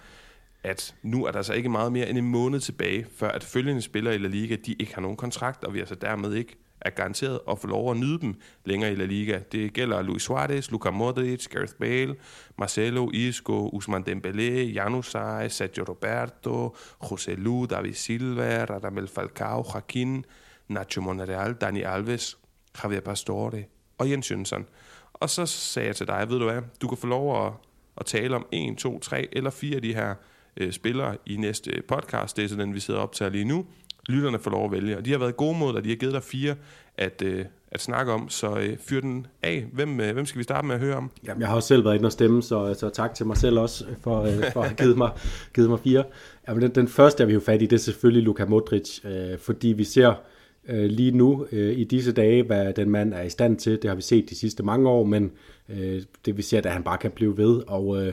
[0.64, 3.82] at nu er der altså ikke meget mere end en måned tilbage, før at følgende
[3.82, 6.90] spillere i La Liga, de ikke har nogen kontrakt, og vi altså dermed ikke er
[6.90, 9.40] garanteret at få lov at nyde dem længere i La Liga.
[9.52, 12.14] Det gælder Luis Suarez, Luka Modric, Gareth Bale,
[12.58, 20.24] Marcelo, Isco, Usman Dembélé, Januzaj, Sergio Roberto, José Lu, David Silva, Radamel Falcao, Joaquin,
[20.68, 22.38] Nacho Monreal, Dani Alves,
[22.82, 23.64] Javier Pastore
[23.98, 24.66] og Jens Jønsson.
[25.12, 27.52] Og så sagde jeg til dig, ved du hvad, du kan få lov at,
[27.96, 30.14] at tale om 1, 2, 3 eller 4 af de her
[30.56, 32.36] øh, spillere i næste podcast.
[32.36, 33.66] Det er sådan den, vi sidder op til lige nu.
[34.08, 34.96] Lytterne får lov at vælge.
[34.96, 35.84] Og de har været gode mod dig.
[35.84, 36.54] De har givet dig fire
[36.98, 38.28] at, øh, at snakke om.
[38.28, 39.66] Så øh, fyr den af.
[39.72, 41.10] Hvem, øh, hvem skal vi starte med at høre om?
[41.26, 43.58] Jamen, jeg har også selv været inde og stemme, så, så tak til mig selv
[43.58, 45.10] også for, øh, for at have givet mig,
[45.54, 46.04] givet mig fire.
[46.48, 49.38] Jamen, den, den første, jeg vil jo fat i, det er selvfølgelig Luka Modric, øh,
[49.38, 50.14] fordi vi ser
[50.68, 53.82] øh, lige nu øh, i disse dage, hvad den mand er i stand til.
[53.82, 55.32] Det har vi set de sidste mange år, men
[55.68, 57.62] øh, det vi ser, at han bare kan blive ved.
[57.66, 58.12] Og øh,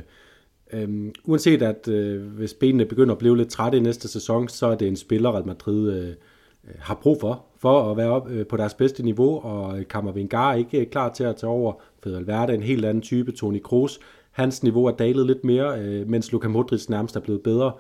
[0.73, 4.67] Øhm, uanset at øh, hvis benene begynder at blive lidt trætte i næste sæson, så
[4.67, 8.29] er det en spiller, at Madrid øh, øh, har brug for, for at være op
[8.29, 11.73] øh, på deres bedste niveau, og Kammervinger er ikke øh, klar til at tage over.
[12.03, 13.99] Fede Valverde en helt anden type, Toni Kroos,
[14.32, 17.71] hans niveau er dalet lidt mere, øh, mens Luka Modric nærmest er blevet bedre.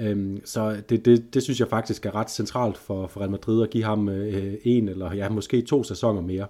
[0.00, 3.62] Øhm, så det, det, det synes jeg faktisk er ret centralt for, for Real Madrid
[3.62, 6.46] at give ham øh, en eller ja, måske to sæsoner mere.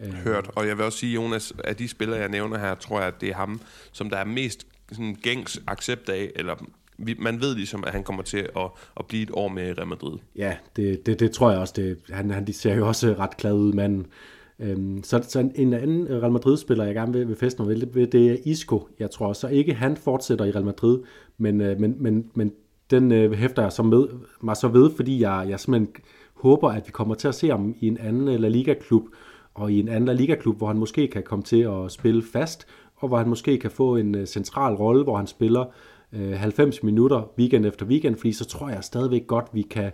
[0.00, 0.12] Øhm.
[0.12, 3.08] Hørt, og jeg vil også sige, Jonas, af de spillere, jeg nævner her, tror jeg,
[3.08, 3.60] at det er ham,
[3.92, 6.54] som der er mest sådan gængs accept af, eller
[6.98, 9.88] vi, man ved ligesom, at han kommer til at, at blive et år med Real
[9.88, 10.18] Madrid.
[10.36, 11.74] Ja, det, det, det tror jeg også.
[11.76, 14.06] Det, han, han ser jo også ret glad ud, manden.
[14.60, 18.30] Øhm, så, så en anden Real Madrid-spiller, jeg gerne vil, vil feste mig ved, det
[18.30, 18.88] er Isco.
[18.98, 20.98] Jeg tror så ikke, han fortsætter i Real Madrid,
[21.38, 22.52] men, øh, men, men, men
[22.90, 24.06] den øh, hæfter jeg så med,
[24.40, 25.94] mig så ved, fordi jeg, jeg simpelthen
[26.34, 29.02] håber, at vi kommer til at se ham i en anden øh, La Liga-klub,
[29.54, 32.66] og i en anden La Liga-klub, hvor han måske kan komme til at spille fast,
[32.98, 35.64] og hvor han måske kan få en øh, central rolle, hvor han spiller
[36.12, 39.90] øh, 90 minutter weekend efter weekend, fordi så tror jeg stadigvæk godt, vi kan,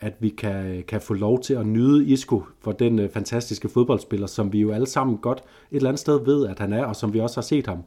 [0.00, 4.26] at vi kan, øh, kan få lov til at nyde Isco for den fantastiske fodboldspiller,
[4.26, 6.96] som vi jo alle sammen godt et eller andet sted ved, at han er, og
[6.96, 7.78] som vi også har set ham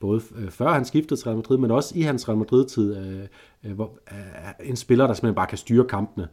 [0.00, 2.96] både før han skiftede til Real Madrid, men også i hans Real Madrid-tid,
[3.64, 6.28] øh, hvor, øh, en spiller, der simpelthen bare kan styre kampene.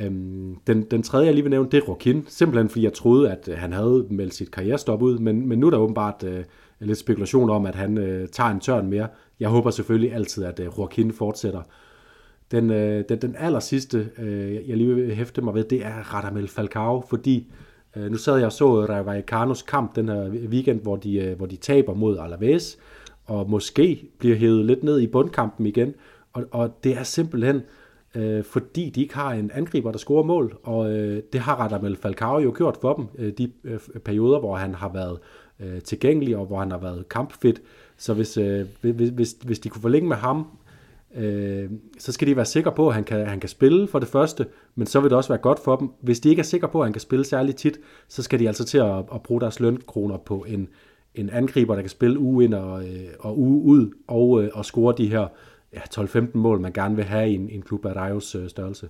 [0.00, 3.30] Øhm, den, den tredje, jeg lige vil nævne, det er Rokin, simpelthen fordi jeg troede,
[3.30, 6.44] at han havde meldt sit karrierestop ud, men, men nu er der åbenbart øh,
[6.86, 9.08] lidt spekulation om, at han øh, tager en tørn mere.
[9.40, 11.62] Jeg håber selvfølgelig altid, at øh, Joaquin fortsætter.
[12.50, 16.14] Den, øh, den, den aller sidste, øh, jeg lige vil hæfte mig ved, det er
[16.14, 17.52] Radamel Falcao, fordi
[17.96, 21.46] øh, nu sad jeg og så Rayo kamp den her weekend, hvor de, øh, hvor
[21.46, 22.78] de taber mod Alaves,
[23.24, 25.94] og måske bliver hævet lidt ned i bundkampen igen,
[26.32, 27.62] og, og det er simpelthen
[28.14, 31.96] øh, fordi de ikke har en angriber, der scorer mål, og øh, det har Radamel
[31.96, 35.82] Falcao jo gjort for dem, øh, de øh, perioder, hvor han har været øh, Øh,
[35.82, 37.62] tilgængelig, og hvor han har været kampfit.
[37.96, 40.46] Så hvis, øh, hvis, hvis, hvis de kunne forlænge med ham,
[41.14, 44.08] øh, så skal de være sikre på, at han kan, han kan spille for det
[44.08, 45.90] første, men så vil det også være godt for dem.
[46.00, 48.46] Hvis de ikke er sikre på, at han kan spille særlig tit, så skal de
[48.46, 50.68] altså til at, at bruge deres lønkroner på en,
[51.14, 54.64] en angriber, der kan spille uge ind og, øh, og uge ud, og, øh, og
[54.64, 55.28] score de her
[55.74, 58.88] ja, 12-15 mål, man gerne vil have i en, en klub af Rajos øh, størrelse.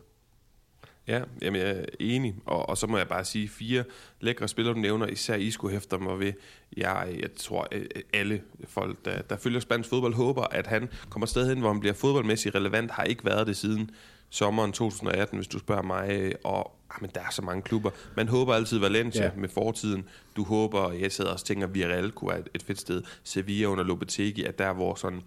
[1.13, 3.85] Ja, jamen jeg er enig, og, og så må jeg bare sige, fire
[4.21, 6.33] lækre spillere, du nævner, især I skulle hæfte mig ved.
[6.77, 7.69] Jeg, jeg tror,
[8.13, 11.81] alle folk, der, der følger spansk fodbold, håber, at han kommer sted hen, hvor han
[11.81, 13.91] bliver fodboldmæssigt relevant, har ikke været det siden
[14.33, 17.91] sommeren 2018, hvis du spørger mig, og ah, men der er så mange klubber.
[18.17, 19.31] Man håber altid Valencia ja.
[19.37, 20.09] med fortiden.
[20.37, 23.03] Du håber, jeg sidder også og tænker, at Villarreal kunne være et, et fedt sted.
[23.25, 25.23] Sevilla under Lopetegui, at der hvor sådan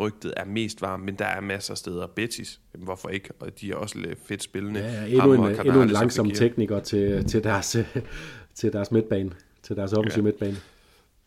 [0.00, 2.06] rygtet er mest varmt, men der er masser af steder.
[2.06, 3.30] Betis, hvorfor ikke?
[3.40, 4.80] Og de er også lidt fedt spillende.
[4.80, 7.76] Ja, ja endnu, en, Kanale, endnu en langsom tekniker til, til, deres,
[8.54, 9.30] til deres midtbane,
[9.62, 10.24] til deres offensive ja.
[10.24, 10.56] midtbane.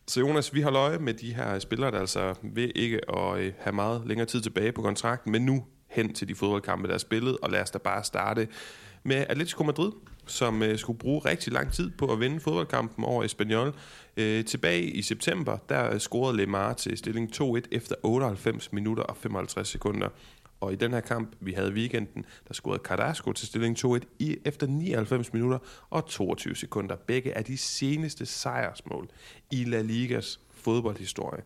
[0.06, 3.52] Så Jonas, vi har løje med de her spillere, der altså vil ikke at øh,
[3.58, 6.98] have meget længere tid tilbage på kontrakten, men nu hen til de fodboldkampe, der er
[6.98, 8.48] spillet, og lad os da bare starte
[9.02, 9.92] med Atletico Madrid,
[10.26, 13.74] som øh, skulle bruge rigtig lang tid på at vinde fodboldkampen over Espanyol.
[14.16, 19.68] Øh, tilbage i september, der scorede Lemar til stilling 2-1 efter 98 minutter og 55
[19.68, 20.08] sekunder.
[20.60, 24.36] Og i den her kamp, vi havde weekenden, der scorede Carrasco til stilling 2-1 i,
[24.44, 25.58] efter 99 minutter
[25.90, 26.96] og 22 sekunder.
[26.96, 29.08] Begge er de seneste sejrsmål
[29.50, 31.42] i La Ligas fodboldhistorie.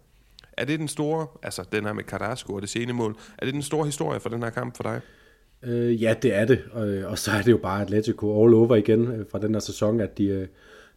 [0.53, 3.55] Er det den store, altså den her med Carrasco og det sene mål, er det
[3.55, 5.01] den store historie for den her kamp for dig?
[5.63, 6.63] Øh, ja, det er det.
[6.73, 9.55] Og, øh, og så er det jo bare Atletico all over igen øh, fra den
[9.55, 10.47] her sæson, at de, øh,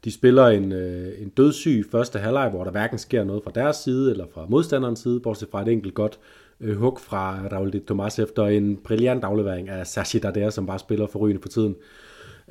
[0.04, 3.78] de spiller en, øh, en dødssyg første halvleg, hvor der hverken sker noget fra deres
[3.78, 6.19] side eller fra modstanderens side, bortset fra et enkelt godt
[6.62, 10.80] øh, hug fra Raul de Tomas efter en brilliant aflevering af Sashi Dardere, som bare
[10.80, 11.76] spiller forrygende for tiden.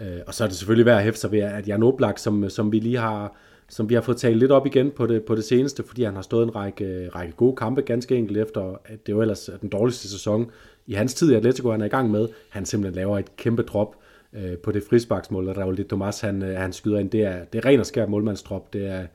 [0.01, 2.45] Øh, og så er det selvfølgelig værd at hæfte sig ved, at Jan Oblak, som,
[2.45, 3.37] øh, som vi lige har
[3.71, 6.15] som vi har fået talt lidt op igen på det, på det seneste, fordi han
[6.15, 9.69] har stået en række, række gode kampe, ganske enkelt efter, at det var ellers den
[9.69, 10.51] dårligste sæson
[10.89, 12.29] i hans tid i Atletico, han er i gang med.
[12.51, 13.97] Han simpelthen laver et kæmpe drop
[14.33, 17.11] øh, på det frisbaksmål, og Raul de Tomas, han, øh, han skyder ind.
[17.11, 18.73] Det er, det er ren og skær målmandsdrop.
[18.73, 19.07] Det er,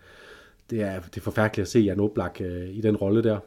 [0.70, 3.40] det er, det er forfærdeligt at se Jan Oblak øh, i den rolle der.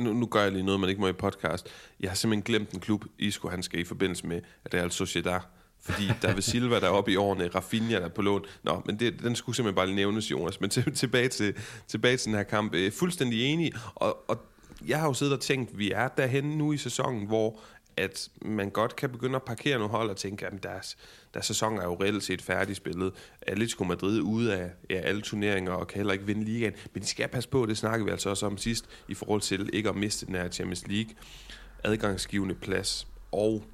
[0.00, 1.68] Nu, nu gør jeg lige noget, man ikke må i podcast.
[2.00, 4.40] Jeg har simpelthen glemt en klub, Isco han skal i forbindelse med
[4.74, 5.40] Real Sociedad
[5.80, 8.44] fordi David Silva der er oppe i årene, Rafinha der er på lån.
[8.62, 10.60] Nå, men det, den skulle simpelthen bare lige nævnes, Jonas.
[10.60, 11.54] Men til, tilbage, til,
[11.88, 12.74] tilbage til den her kamp.
[12.74, 14.38] Øh, fuldstændig enig, og, og
[14.86, 17.60] jeg har jo siddet og tænkt, vi er derhen nu i sæsonen, hvor
[17.96, 20.96] at man godt kan begynde at parkere nogle hold og tænke, at deres,
[21.34, 23.12] deres sæson er jo reelt set færdigspillet.
[23.42, 26.72] Atletico Madrid ude af ja, alle turneringer og kan heller ikke vinde ligaen.
[26.92, 29.70] Men de skal passe på, det snakker vi altså også om sidst, i forhold til
[29.72, 31.14] ikke at miste den her Champions League
[31.84, 33.06] adgangsgivende plads.
[33.32, 33.64] Og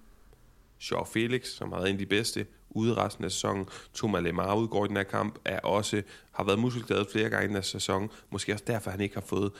[0.78, 3.68] Shaw Felix, som har været en af de bedste ude resten af sæsonen.
[3.94, 7.48] Thomas Lemar udgår i den her kamp, er også, har været muskelskadet flere gange i
[7.48, 8.10] den her sæson.
[8.30, 9.52] Måske også derfor, han ikke har fået,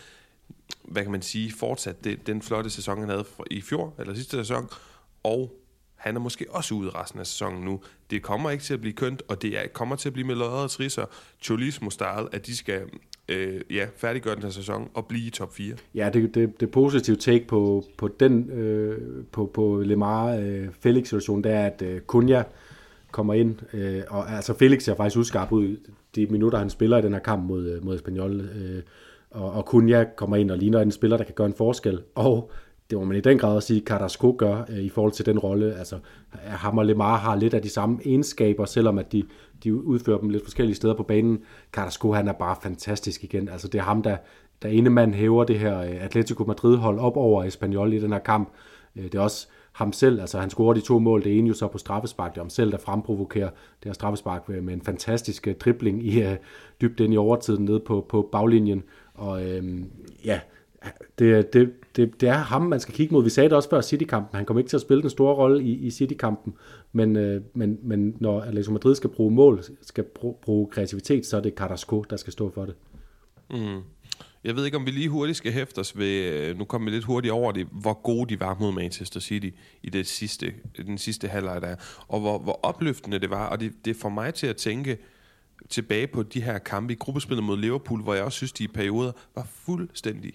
[0.85, 4.37] hvad kan man sige, fortsat det, den flotte sæson, han havde i fjor, eller sidste
[4.37, 4.69] sæson.
[5.23, 5.53] Og
[5.95, 7.81] han er måske også ude resten af sæsonen nu.
[8.11, 10.35] Det kommer ikke til at blive kønt, og det er, kommer til at blive med
[10.35, 11.05] lodder og trisser.
[11.43, 12.83] Cholismo style, at de skal
[13.29, 15.75] øh, ja, færdiggøre den her sæson og blive i top 4.
[15.95, 21.05] Ja, det, det, det positive take på, på den øh, på, på Lemar øh, Felix
[21.05, 22.43] situation, det er, at øh, Kunja
[23.11, 25.77] kommer ind, øh, og altså Felix er faktisk udskarp ud
[26.15, 28.83] de minutter, han spiller i den her kamp mod, øh, mod Espanyol, øh,
[29.35, 32.51] og, og Kunja kommer ind og ligner en spiller, der kan gøre en forskel, og
[32.91, 35.39] det må man i den grad også sige, Carrasco gør øh, i forhold til den
[35.39, 35.75] rolle.
[35.75, 35.99] Altså,
[36.33, 39.23] ham og Lemar har lidt af de samme egenskaber, selvom at de,
[39.65, 41.39] de udfører dem lidt forskellige steder på banen.
[41.73, 43.49] Carrasco, han er bare fantastisk igen.
[43.49, 44.17] Altså, det er ham, der,
[44.63, 48.19] der ene mand hæver det her øh, Atletico Madrid-hold op over Espanyol i den her
[48.19, 48.53] kamp.
[48.97, 51.55] Øh, det er også ham selv, altså han scorer de to mål, det ene jo
[51.55, 55.49] så på straffespark, det er ham selv, der fremprovokerer det her straffespark med en fantastisk
[55.49, 56.37] øh, dribling i øh, uh,
[56.81, 58.83] dybt ind i overtiden nede på, på baglinjen,
[59.15, 59.91] og øhm,
[60.25, 60.41] ja,
[61.19, 63.25] det, det, det, det er ham, man skal kigge mod.
[63.25, 64.37] Vi sagde det også før City-kampen.
[64.37, 66.55] Han kommer ikke til at spille den store rolle i, i City-kampen,
[66.93, 71.37] men, øh, men, men når Atletico Madrid skal bruge mål, skal bruge, bruge kreativitet, så
[71.37, 72.75] er det Carrasco, der skal stå for det.
[73.51, 73.81] Mm.
[74.45, 76.97] Jeg ved ikke, om vi lige hurtigt skal hæfte os ved, øh, nu kommer vi
[76.97, 79.51] lidt hurtigt over det, hvor gode de var mod Manchester City
[79.83, 80.53] i det sidste,
[80.87, 81.77] den sidste halvleg der,
[82.09, 84.99] og hvor, hvor opløftende det var, og det, det får mig til at tænke
[85.69, 88.69] tilbage på de her kampe i gruppespillet mod Liverpool, hvor jeg også synes, de i
[88.69, 90.33] perioder var fuldstændig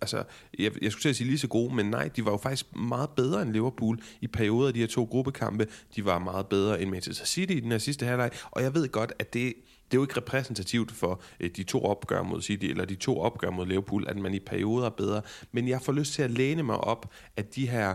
[0.00, 0.24] altså,
[0.58, 3.42] jeg, jeg skulle sige lige så gode, men nej, de var jo faktisk meget bedre
[3.42, 5.66] end Liverpool i perioder af de her to gruppekampe.
[5.96, 8.88] De var meget bedre end Manchester City i den her sidste halvleg, og jeg ved
[8.88, 9.54] godt, at det,
[9.90, 13.20] det er jo ikke repræsentativt for øh, de to opgør mod City, eller de to
[13.20, 15.22] opgør mod Liverpool, at man i perioder er bedre.
[15.52, 17.94] Men jeg får lyst til at læne mig op, at de her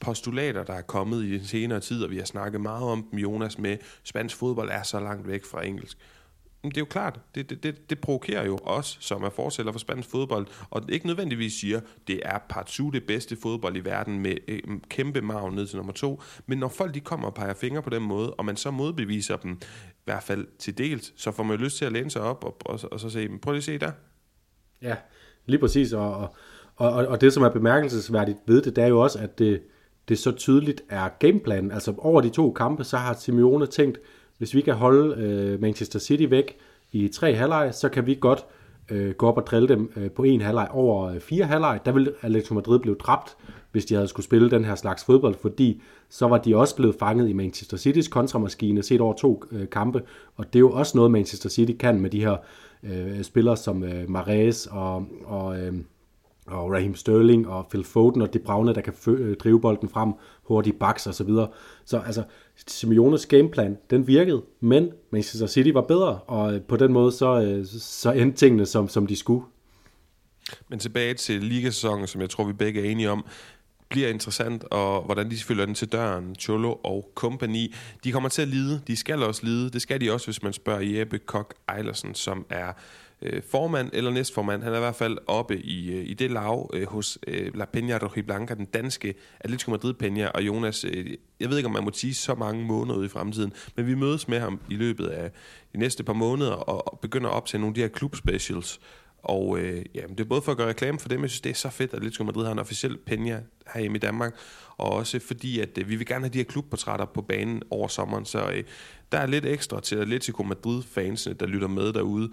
[0.00, 3.18] postulater, der er kommet i den senere tid, og vi har snakket meget om dem,
[3.18, 5.98] Jonas, med spansk fodbold er så langt væk fra engelsk
[6.70, 9.78] det er jo klart, det, det, det, det provokerer jo os, som er fortæller for
[9.78, 14.36] spansk fodbold, og ikke nødvendigvis siger, det er partout det bedste fodbold i verden med
[14.48, 17.82] øh, kæmpe maven ned til nummer to, men når folk de kommer og peger fingre
[17.82, 19.52] på den måde, og man så modbeviser dem,
[19.90, 22.44] i hvert fald til dels, så får man jo lyst til at læne sig op
[22.44, 23.92] og, og, og så se, prøv lige at se der.
[24.82, 24.96] Ja,
[25.46, 26.28] lige præcis, og, og,
[26.76, 29.62] og, og det som er bemærkelsesværdigt ved det, det er jo også, at det,
[30.08, 33.98] det så tydeligt er gameplanen, altså over de to kampe, så har Simeone tænkt,
[34.38, 36.56] hvis vi kan holde øh, Manchester City væk
[36.92, 38.44] i tre halvleg, så kan vi godt
[38.90, 41.80] øh, gå op og drille dem øh, på en halvleg over øh, fire halvleg.
[41.84, 43.36] Der ville Atletico Madrid blive dræbt,
[43.72, 46.94] hvis de havde skulle spille den her slags fodbold, fordi så var de også blevet
[46.98, 50.02] fanget i Manchester Citys kontramaskine set over to øh, kampe,
[50.36, 52.36] og det er jo også noget, Manchester City kan med de her
[52.82, 55.72] øh, spillere som øh, Mares og, og øh,
[56.46, 59.88] og Raheem Sterling og Phil Foden og De Bruyne, der kan fø- øh, drive bolden
[59.88, 61.48] frem, hurtigt baks og så videre.
[61.84, 62.22] Så altså,
[62.66, 67.42] Simeones gameplan, den virkede, men Manchester City var bedre, og øh, på den måde så,
[67.42, 69.44] øh, så endte tingene, som, som de skulle.
[70.68, 73.24] Men tilbage til ligasæsonen, som jeg tror, vi begge er enige om,
[73.88, 77.74] bliver interessant, og hvordan de følger den til døren, Cholo og company.
[78.04, 80.52] De kommer til at lide, de skal også lide, det skal de også, hvis man
[80.52, 82.72] spørger Jeppe Kok Eilersen, som er
[83.22, 84.62] øh, formand eller næstformand.
[84.62, 87.64] Han er i hvert fald oppe i, øh, i det lav øh, hos øh, La
[87.76, 90.30] Peña Rojiblanca, den danske Atletico Madrid Peña.
[90.34, 91.06] Og Jonas, øh,
[91.40, 93.94] jeg ved ikke, om man må sige så mange måneder ude i fremtiden, men vi
[93.94, 95.30] mødes med ham i løbet af
[95.72, 98.80] de næste par måneder og, og begynder op til nogle af de her klubspecials.
[99.24, 101.50] Og øh, ja, det er både for at gøre reklame for dem, jeg synes, det
[101.50, 103.40] er så fedt, at Atletico Madrid har en officiel penja
[103.74, 104.34] herhjemme i Danmark,
[104.76, 107.88] og også fordi, at øh, vi vil gerne have de her klubportrætter på banen over
[107.88, 108.64] sommeren, så øh,
[109.12, 112.30] der er lidt ekstra til Atletico Madrid-fansene, der lytter med derude.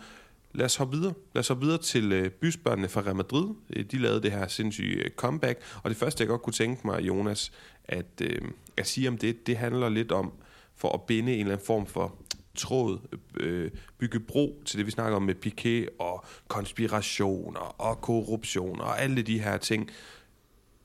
[0.53, 1.13] Lad os hoppe videre.
[1.33, 3.47] Lad os hoppe videre til øh, bysbørnene fra Real Madrid.
[3.69, 6.87] Øh, de lavede det her sindssyge øh, comeback, og det første, jeg godt kunne tænke
[6.87, 7.51] mig, Jonas,
[7.85, 8.41] at, øh,
[8.77, 10.33] at sige om det, det handler lidt om
[10.75, 12.15] for at binde en eller anden form for
[12.55, 12.99] tråd,
[13.39, 19.01] øh, bygge bro til det, vi snakker om med Piqué og konspirationer og korruption og
[19.01, 19.89] alle de her ting.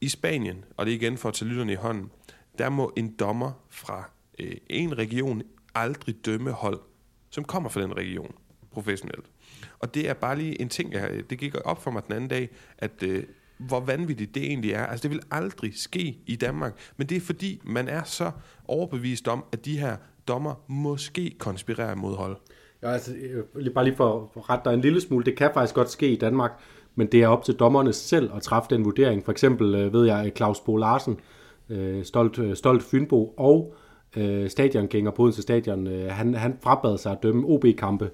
[0.00, 2.10] I Spanien, og det er igen for at tage lytterne i hånden,
[2.58, 5.42] der må en dommer fra øh, en region
[5.74, 6.80] aldrig dømme hold,
[7.30, 8.34] som kommer fra den region
[8.76, 9.24] professionelt.
[9.78, 12.28] Og det er bare lige en ting, jeg, det gik op for mig den anden
[12.30, 13.22] dag, at øh,
[13.58, 14.86] hvor vanvittigt det egentlig er.
[14.86, 18.30] Altså det vil aldrig ske i Danmark, men det er fordi, man er så
[18.68, 19.96] overbevist om, at de her
[20.28, 22.36] dommer måske konspirerer mod hold.
[22.82, 23.14] Ja, altså,
[23.54, 26.08] øh, bare lige for at rette dig en lille smule, det kan faktisk godt ske
[26.08, 26.50] i Danmark,
[26.94, 29.24] men det er op til dommerne selv at træffe den vurdering.
[29.24, 31.20] For eksempel øh, ved jeg, Claus Bo Larsen,
[31.68, 33.74] øh, stolt, stolt Fynbo og
[34.48, 38.10] stadiongænger på Odense Stadion, han, han frabad sig at dømme OB-kampe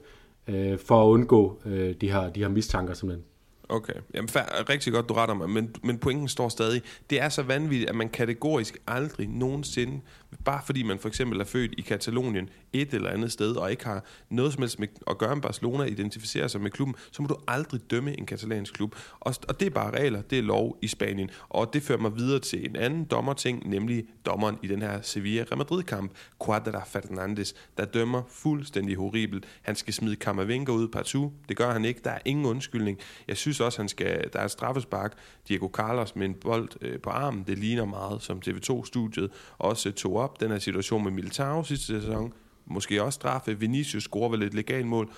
[0.48, 3.24] Øh, for at undgå øh, de her, de her mistanker simpelthen.
[3.68, 4.28] Okay, Jamen,
[4.68, 6.82] rigtig godt, du retter mig, men, men pointen står stadig.
[7.10, 10.00] Det er så vanvittigt, at man kategorisk aldrig nogensinde,
[10.44, 13.84] bare fordi man for eksempel er født i Katalonien et eller andet sted, og ikke
[13.84, 17.28] har noget som helst med at gøre med Barcelona, identificerer sig med klubben, så må
[17.28, 18.96] du aldrig dømme en katalansk klub.
[19.20, 21.30] Og, og det er bare regler, det er lov i Spanien.
[21.48, 25.56] Og det fører mig videre til en anden dommerting, nemlig dommeren i den her Sevilla-Real
[25.56, 29.44] Madrid-kamp, Cuadra Fernandes, der dømmer fuldstændig horribelt.
[29.62, 31.32] Han skal smide Camavinga ud partout.
[31.48, 32.00] Det gør han ikke.
[32.04, 32.98] Der er ingen undskyldning.
[33.28, 35.12] Jeg synes også, han skal, der er et straffespark.
[35.48, 37.44] Diego Carlos med en bold øh, på armen.
[37.46, 40.40] Det ligner meget, som TV2-studiet også øh, tog op.
[40.40, 42.32] Den her situation med Militao sidste sæson.
[42.66, 43.58] Måske også straffe.
[43.58, 45.10] Vinicius scorer vel et legalt mål.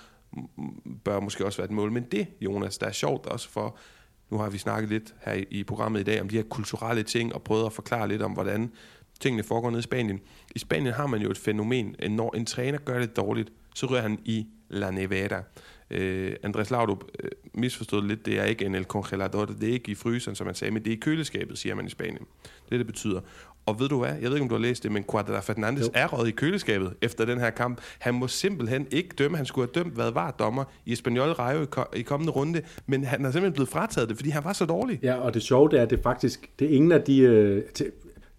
[1.05, 1.93] Bør måske også være et mål.
[1.93, 3.77] Men det, Jonas, der er sjovt også for...
[4.31, 7.35] Nu har vi snakket lidt her i programmet i dag om de her kulturelle ting,
[7.35, 8.73] og prøvet at forklare lidt om, hvordan
[9.21, 10.21] tingene foregår nede i Spanien.
[10.55, 13.87] I Spanien har man jo et fænomen, at når en træner gør det dårligt, så
[13.87, 15.43] rører han i La Nevada.
[15.95, 19.93] Øh, Andres Laudrup øh, misforstod lidt, det er ikke en el congelador, det er ikke
[19.93, 22.27] i fryseren, som man sagde, men det er i køleskabet, siger man i Spanien.
[22.71, 23.21] Det det betyder.
[23.67, 25.87] Og ved du hvad, jeg ved ikke, om du har læst det, men Quadra Fernandes
[25.87, 25.91] jo.
[25.95, 27.81] er røget i køleskabet efter den her kamp.
[27.99, 29.37] Han må simpelthen ikke dømme.
[29.37, 31.67] Han skulle have dømt, hvad var dommer i Espanyol Rayo i,
[31.99, 34.99] i kommende runde, men han er simpelthen blevet frataget det, fordi han var så dårlig.
[35.03, 37.63] Ja, og det sjove det er, at det faktisk, det er ingen af de, øh,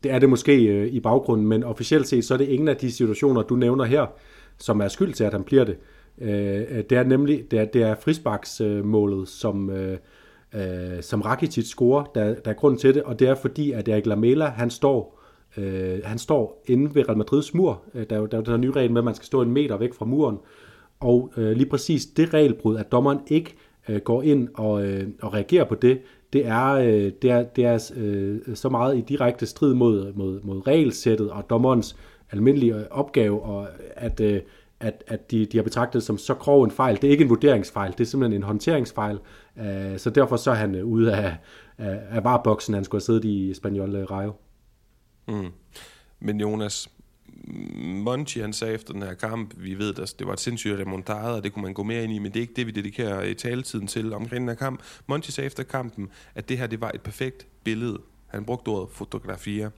[0.04, 2.78] det er det måske øh, i baggrunden, men officielt set, så er det ingen af
[2.78, 4.06] de situationer, du nævner her,
[4.58, 5.78] som er skyld til, at han bliver det.
[6.22, 9.98] Øh, det er nemlig det er, det er frisbaksmålet, som, øh,
[10.56, 13.88] øh, som Rakitic scorer, der, der er grund til det, og det er fordi, at
[13.88, 15.22] Erik Lamela, han står,
[15.58, 17.82] øh, han står inde ved Real Madrids mur.
[17.94, 19.52] Der, der er jo der er den nye regel med, at man skal stå en
[19.52, 20.38] meter væk fra muren,
[21.00, 23.56] og øh, lige præcis det regelbrud, at dommeren ikke
[23.90, 26.02] øh, går ind og, øh, og reagerer på det,
[26.34, 30.40] det er, øh, det er, det er øh, så meget i direkte strid mod, mod,
[30.44, 31.96] mod regelsættet og dommerens
[32.32, 34.42] almindelige opgave, og at, øh,
[34.80, 36.96] at, at de, de har betragtet som så grov en fejl.
[36.96, 39.20] Det er ikke en vurderingsfejl, det er simpelthen en håndteringsfejl.
[39.56, 39.64] Uh,
[39.98, 41.38] så derfor så er han øh, ude af,
[41.78, 44.34] af, af vareboksen, han skulle have siddet i Spaniol øh, Rayo.
[45.28, 45.52] Mm.
[46.20, 46.90] Men Jonas,
[47.76, 51.36] Monchi han sagde efter den her kamp, vi ved, at det var et sindssygt remontade,
[51.36, 53.34] og det kunne man gå mere ind i, men det er ikke det, vi dedikerer
[53.34, 54.82] taletiden til omkring den her kamp.
[55.08, 58.02] Monchi sagde efter kampen, at det her det var et perfekt billede.
[58.28, 59.70] Han brugte ordet fotografier.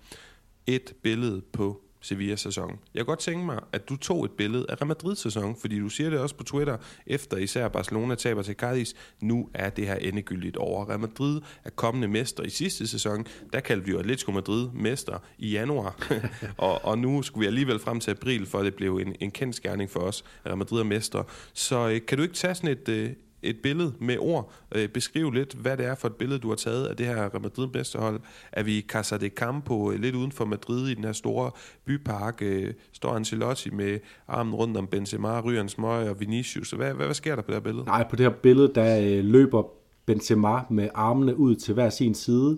[0.67, 2.79] Et billede på Sevilla-sæson.
[2.93, 5.89] Jeg kunne godt tænke mig, at du tog et billede af Real Madrid-sæson, fordi du
[5.89, 9.95] siger det også på Twitter, efter især Barcelona taber til Cadiz, nu er det her
[9.95, 10.89] endegyldigt over.
[10.89, 15.19] Real Madrid er kommende mester i sidste sæson, der kaldte vi jo Atletico Madrid mester
[15.38, 15.95] i januar,
[16.57, 19.89] og, og nu skulle vi alligevel frem til april, for det blev en, en kendskærning
[19.89, 21.23] for os, at Real Madrid er mester.
[21.53, 23.10] Så øh, kan du ikke tage sådan et, øh,
[23.49, 24.51] et billede med ord.
[24.75, 27.15] Øh, beskriv lidt, hvad det er for et billede, du har taget af det her
[27.15, 28.19] Real Madrid hold.
[28.51, 31.51] Er vi i Casa de Campo, øh, lidt uden for Madrid, i den her store
[31.86, 36.71] bypark, øh, står Ancelotti med armen rundt om Benzema, Ryan smøg og Vinicius.
[36.71, 37.86] Hvad, hvad, hvad sker der på det her billede?
[37.86, 39.63] Nej, på det her billede, der øh, løber
[40.05, 42.57] Benzema med armene ud til hver sin side,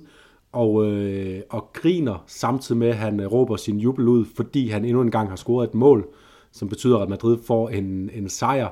[0.52, 4.86] og, øh, og griner samtidig med, at han øh, råber sin jubel ud, fordi han
[4.86, 6.08] endnu en gang har scoret et mål,
[6.52, 8.70] som betyder, at Madrid får en, en sejr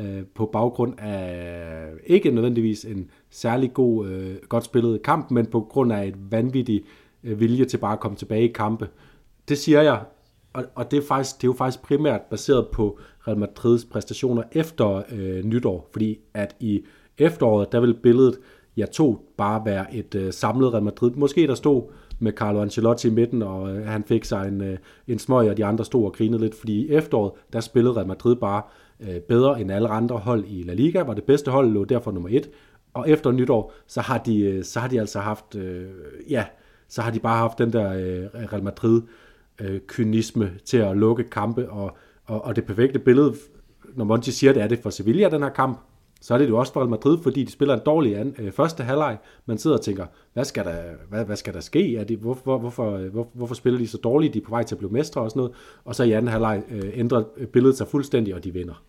[0.00, 5.60] øh, på baggrund af ikke nødvendigvis en særlig god, øh, godt spillet kamp, men på
[5.60, 6.84] grund af et vanvittigt
[7.24, 8.88] øh, vilje til bare at komme tilbage i kampe.
[9.48, 10.00] Det siger jeg,
[10.52, 12.98] og, og det, er faktisk, det er jo faktisk primært baseret på
[13.28, 16.84] Real Madrids præstationer efter øh, nytår, fordi at i
[17.18, 18.38] efteråret, der vil billedet,
[18.76, 21.10] jeg tog bare være et øh, samlet Real Madrid.
[21.10, 21.82] Måske der stod
[22.18, 25.56] med Carlo Ancelotti i midten, og øh, han fik sig en, øh, en smøg, og
[25.56, 28.62] de andre stod og grinede lidt, fordi i efteråret, der spillede Real Madrid bare
[29.00, 32.10] øh, bedre end alle andre hold i La Liga, var det bedste hold, lå derfor
[32.10, 32.50] nummer et,
[32.94, 35.86] og efter nytår, så har de, øh, så har de altså haft, øh,
[36.30, 36.44] ja,
[36.88, 39.02] så har de bare haft den der øh, Real Madrid
[39.60, 43.34] øh, kynisme til at lukke kampe, og, og, og det perfekte billede,
[43.94, 45.80] når Monti siger, det er det for Sevilla, den her kamp,
[46.20, 48.52] så er det jo også for Real Madrid, fordi de spiller en dårlig an, øh,
[48.52, 49.18] første halvleg.
[49.46, 51.96] Man sidder og tænker, hvad skal der, hvad, hvad skal der ske?
[51.96, 54.34] Er de, hvorfor, hvorfor, hvor, hvorfor spiller de så dårligt?
[54.34, 55.52] De er på vej til at blive mestre og sådan noget.
[55.84, 58.84] Og så i anden halvleg øh, ændrer billedet sig fuldstændig, og de vinder.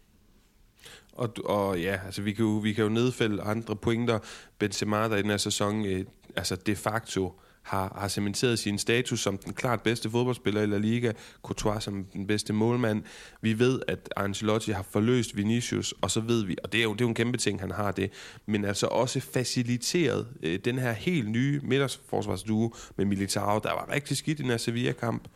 [1.13, 4.19] Og, og ja, altså vi kan, jo, vi kan jo nedfælde andre pointer.
[4.59, 6.05] Benzema, der i den her sæson, øh,
[6.35, 7.33] altså de facto
[7.67, 11.11] har, har cementeret sin status som den klart bedste fodboldspiller i La Liga,
[11.43, 13.03] Courtois som den bedste målmand.
[13.41, 16.93] Vi ved, at Ancelotti har forløst Vinicius, og så ved vi, og det er jo,
[16.93, 18.11] det er jo en kæmpe ting, han har det,
[18.45, 24.17] men altså også faciliteret øh, den her helt nye midterforsvarsduo med Militao, der var rigtig
[24.17, 25.27] skidt i den her Sevilla-kamp,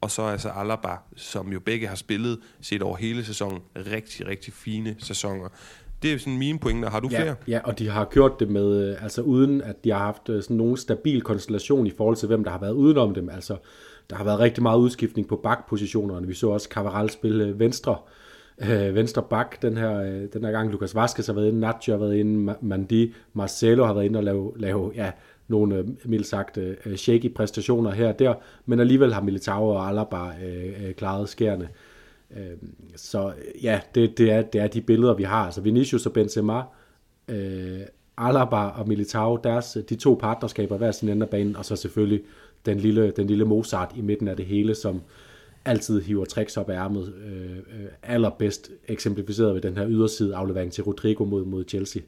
[0.00, 4.52] og så altså Alaba, som jo begge har spillet set over hele sæsonen, rigtig, rigtig
[4.52, 5.48] fine sæsoner.
[6.02, 6.90] Det er sådan mine pointer.
[6.90, 7.34] Har du ja, flere?
[7.48, 10.42] Ja, og de har gjort det med, øh, altså uden at de har haft øh,
[10.42, 13.28] sådan nogen stabil konstellation i forhold til, hvem der har været udenom dem.
[13.28, 13.56] Altså,
[14.10, 16.26] der har været rigtig meget udskiftning på bakpositionerne.
[16.26, 17.96] Vi så også Cavaral spille venstre,
[18.62, 20.70] øh, venstre bak den her, øh, den her gang.
[20.70, 24.24] Lucas Vazquez har været inde, Nacho har været inde, Mandi, Marcelo har været inde og
[24.24, 25.10] lave, lave ja,
[25.48, 28.34] nogle, øh, mildt sagt, øh, shaky præstationer her og der,
[28.66, 31.64] men alligevel har Militao og Alaba øh, øh, klaret skærende.
[31.64, 31.89] Øh,
[32.36, 35.44] Øhm, så ja, det, det, er, det er de billeder, vi har.
[35.44, 36.62] Altså Vinicius og Benzema,
[37.28, 37.80] øh,
[38.18, 42.22] Alaba og Militao, deres, de to partnerskaber hver sin ende af banen, og så selvfølgelig
[42.66, 45.00] den lille, den lille Mozart i midten af det hele, som
[45.64, 47.14] altid hiver tricks op af ærmet.
[47.26, 52.02] Øh, øh allerbedst eksemplificeret ved den her yderside aflevering til Rodrigo mod, mod Chelsea.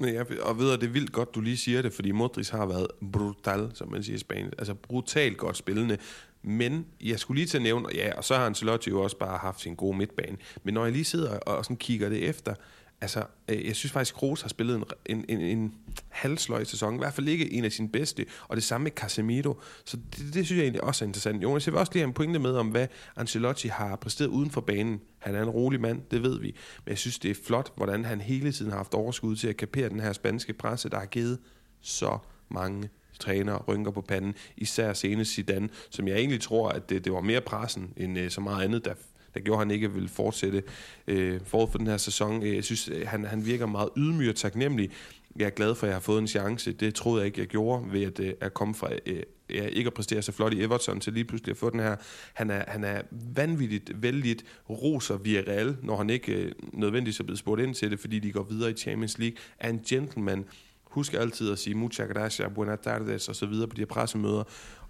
[0.00, 2.86] Ja, og ved det er vildt godt, du lige siger det, fordi Modric har været
[3.12, 4.52] brutal, som man siger i Spanien.
[4.58, 5.98] Altså brutalt godt spillende.
[6.42, 9.38] Men jeg skulle lige til at nævne, ja, og så har Ancelotti jo også bare
[9.38, 10.36] haft sin gode midtbane.
[10.64, 12.54] Men når jeg lige sidder og sådan kigger det efter,
[13.02, 15.74] altså, øh, jeg synes faktisk, Kroos har spillet en, en, en, en
[16.08, 16.94] halvsløj sæson.
[16.94, 18.26] I hvert fald ikke en af sine bedste.
[18.48, 19.60] Og det samme med Casemiro.
[19.84, 21.42] Så det, det synes jeg egentlig også er interessant.
[21.42, 22.86] Jonas, jeg vil også lige have en pointe med om, hvad
[23.16, 25.00] Ancelotti har præsteret uden for banen.
[25.18, 26.56] Han er en rolig mand, det ved vi.
[26.84, 29.56] Men jeg synes, det er flot, hvordan han hele tiden har haft overskud til at
[29.56, 31.38] kapere den her spanske presse, der har givet
[31.80, 32.18] så
[32.48, 32.88] mange
[33.18, 37.20] træner rynker på panden, især senest Zidane, som jeg egentlig tror, at det, det var
[37.20, 38.94] mere pressen end øh, så meget andet, der,
[39.34, 40.62] der gjorde, at han ikke ville fortsætte
[41.06, 42.42] øh, forud for den her sæson.
[42.42, 44.90] Øh, jeg synes, øh, han, han virker meget ydmyg og taknemmelig.
[45.36, 46.72] Jeg er glad for, at jeg har fået en chance.
[46.72, 49.88] Det troede jeg ikke, jeg gjorde ved at, øh, at komme fra øh, ja, ikke
[49.88, 51.96] at præstere så flot i Everton til lige pludselig at få den her.
[52.34, 53.02] Han er, han er
[53.34, 58.00] vanvittigt vældigt roser Villarreal, når han ikke øh, nødvendigvis er blevet spurgt ind til det,
[58.00, 59.36] fordi de går videre i Champions League.
[59.58, 60.44] Er en gentleman,
[60.92, 64.44] Husk altid at sige muchas gracias, buenas tardes og så videre på de her pressemøder.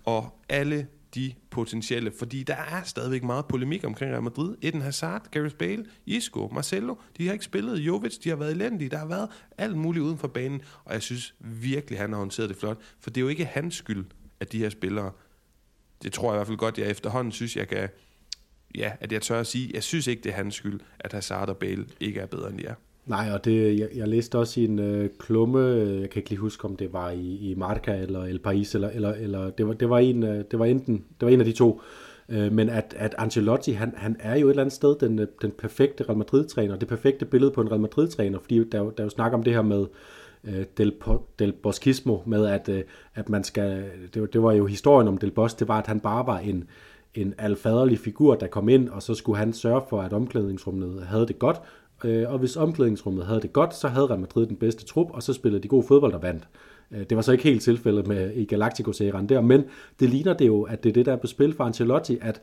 [0.04, 4.56] Og alle de potentielle, fordi der er stadigvæk meget polemik omkring Real Madrid.
[4.62, 7.78] Eden Hazard, Gareth Bale, Isco, Marcelo, de har ikke spillet.
[7.78, 8.90] Jovic, de har været elendige.
[8.90, 9.28] Der har været
[9.58, 12.78] alt muligt uden for banen, og jeg synes virkelig, han har håndteret det flot.
[13.00, 14.04] For det er jo ikke hans skyld,
[14.40, 15.12] at de her spillere,
[16.02, 17.88] det tror jeg i hvert fald godt, jeg efterhånden synes, jeg kan,
[18.74, 21.48] ja, at jeg tør at sige, jeg synes ikke, det er hans skyld, at Hazard
[21.48, 22.74] og Bale ikke er bedre, end de er.
[23.06, 26.30] Nej, og det, jeg, jeg læste også i en øh, klumme, øh, jeg kan ikke
[26.30, 29.66] lige huske, om det var i, i Marca eller El País, eller, eller, eller det,
[29.66, 31.80] var, det, var en, øh, det, var enten, det var en af de to,
[32.28, 35.26] øh, men at, at Ancelotti, han, han er jo et eller andet sted den, øh,
[35.42, 39.04] den perfekte Real Madrid-træner, det perfekte billede på en Real Madrid-træner, fordi der, der er
[39.04, 39.86] jo snak om det her med
[40.44, 40.92] øh, Del,
[41.38, 42.82] Del Bosquismo, med at, øh,
[43.14, 43.84] at man skal,
[44.14, 46.64] det, det var jo historien om Del Bos, det var, at han bare var en,
[47.14, 51.26] en alfaderlig figur, der kom ind, og så skulle han sørge for, at omklædningsrummet havde
[51.26, 51.60] det godt,
[52.04, 55.22] Øh, og hvis omklædningsrummet havde det godt, så havde Real Madrid den bedste trup, og
[55.22, 56.48] så spillede de god fodbold og vandt.
[56.90, 59.64] Øh, det var så ikke helt tilfældet med i Galacticos-serien der, men
[60.00, 62.42] det ligner det jo, at det er det, der er på spil for Ancelotti, at,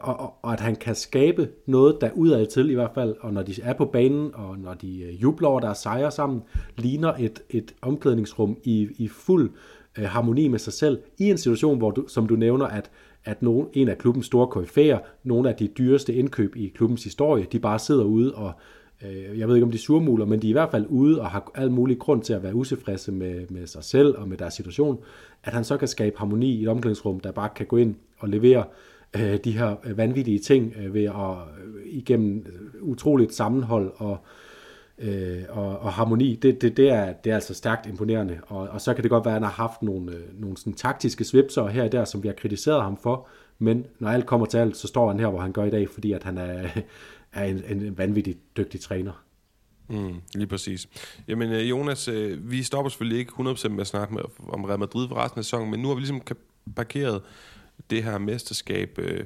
[0.00, 3.32] og, og, og at han kan skabe noget, der udad til i hvert fald, og
[3.32, 6.42] når de er på banen, og når de øh, jubler over deres sejre sammen,
[6.76, 9.50] ligner et, et omklædningsrum i, i fuld
[9.98, 12.90] øh, harmoni med sig selv, i en situation, hvor du, som du nævner, at
[13.26, 17.46] at nogen, en af klubbens store koryfæer, nogle af de dyreste indkøb i klubbens historie,
[17.52, 18.52] de bare sidder ude og
[19.02, 21.30] øh, jeg ved ikke om de surmuler, men de er i hvert fald ude og
[21.30, 24.54] har al mulig grund til at være utilfredse med, med sig selv og med deres
[24.54, 24.98] situation,
[25.44, 28.28] at han så kan skabe harmoni i et omklædningsrum, der bare kan gå ind og
[28.28, 28.64] levere
[29.16, 34.18] øh, de her øh, vanvittige ting øh, ved at øh, igennem øh, utroligt sammenhold og
[34.98, 38.38] øh, og, og harmoni, det, det, det, er, det er altså stærkt imponerende.
[38.46, 40.72] Og, og så kan det godt være, at han har haft nogle, øh, nogle sådan
[40.72, 43.28] taktiske svipser her og der, som vi har kritiseret ham for,
[43.58, 45.88] men når alt kommer til alt, så står han her, hvor han gør i dag,
[45.88, 46.68] fordi at han er,
[47.36, 49.24] er en, en vanvittig dygtig træner.
[49.88, 50.88] Mm, lige præcis.
[51.28, 54.78] Jamen øh, Jonas, øh, vi stopper selvfølgelig ikke 100% med at snakke med, om Real
[54.78, 56.22] Madrid for resten af sæsonen, men nu har vi ligesom
[56.76, 57.22] parkeret
[57.90, 59.24] det her mesterskab, øh,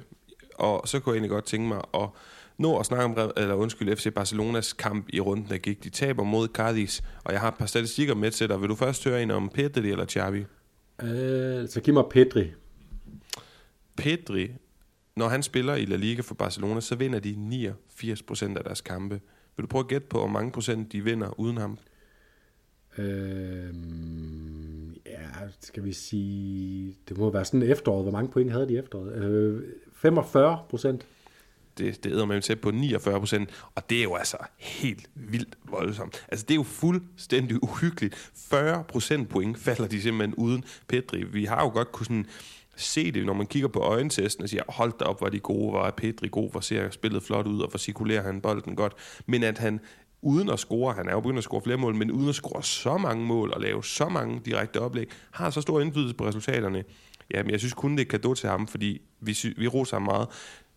[0.54, 2.08] og så kunne jeg egentlig godt tænke mig at
[2.58, 5.84] nå at snakke om, eller undskyld, FC Barcelonas kamp i runden, der gik.
[5.84, 8.60] De taber mod Cadiz, og jeg har et par statistikker med til dig.
[8.60, 10.44] Vil du først høre en om Pedri eller Xavi?
[11.02, 12.50] Øh, så giv mig Pedri.
[13.96, 14.50] Pedri,
[15.16, 17.36] når han spiller i La Liga for Barcelona, så vinder de
[18.02, 19.20] 89% af deres kampe.
[19.56, 21.78] Vil du prøve at gætte på, hvor mange procent de vinder uden ham?
[22.98, 23.74] Øh,
[25.06, 26.96] ja, skal vi sige...
[27.08, 28.04] Det må være sådan efteråret.
[28.04, 29.12] Hvor mange point havde de efteråret?
[29.12, 31.06] Øh, 45 procent.
[31.78, 35.58] Det, det æder man til på 49 procent, og det er jo altså helt vildt
[35.64, 36.26] voldsomt.
[36.28, 38.14] Altså det er jo fuldstændig uhyggeligt.
[38.34, 41.22] 40 procent point falder de simpelthen uden Pedri.
[41.22, 42.26] Vi har jo godt kunne sådan
[42.80, 45.72] se det, når man kigger på øjentesten og siger, hold da op, hvor de gode,
[45.72, 48.92] var Pedri god, hvor ser spillet flot ud, og hvor cirkulerer han bolden godt.
[49.26, 49.80] Men at han
[50.22, 52.62] uden at score, han er jo begyndt at score flere mål, men uden at score
[52.62, 56.84] så mange mål og lave så mange direkte oplæg, har så stor indflydelse på resultaterne.
[57.34, 60.28] Jamen, jeg synes kun, det er kado til ham, fordi vi, vi roser ham meget.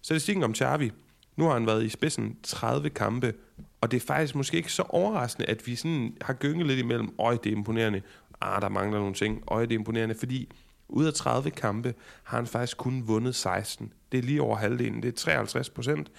[0.01, 0.91] Statistikken om Xavi.
[1.35, 3.33] Nu har han været i spidsen 30 kampe,
[3.81, 7.09] og det er faktisk måske ikke så overraskende, at vi sådan har gynget lidt imellem,
[7.19, 8.01] øj, det er imponerende,
[8.41, 10.49] ah, der mangler nogle ting, øj, det er imponerende, fordi
[10.89, 13.93] ud af 30 kampe har han faktisk kun vundet 16.
[14.11, 16.11] Det er lige over halvdelen, det er 53 procent.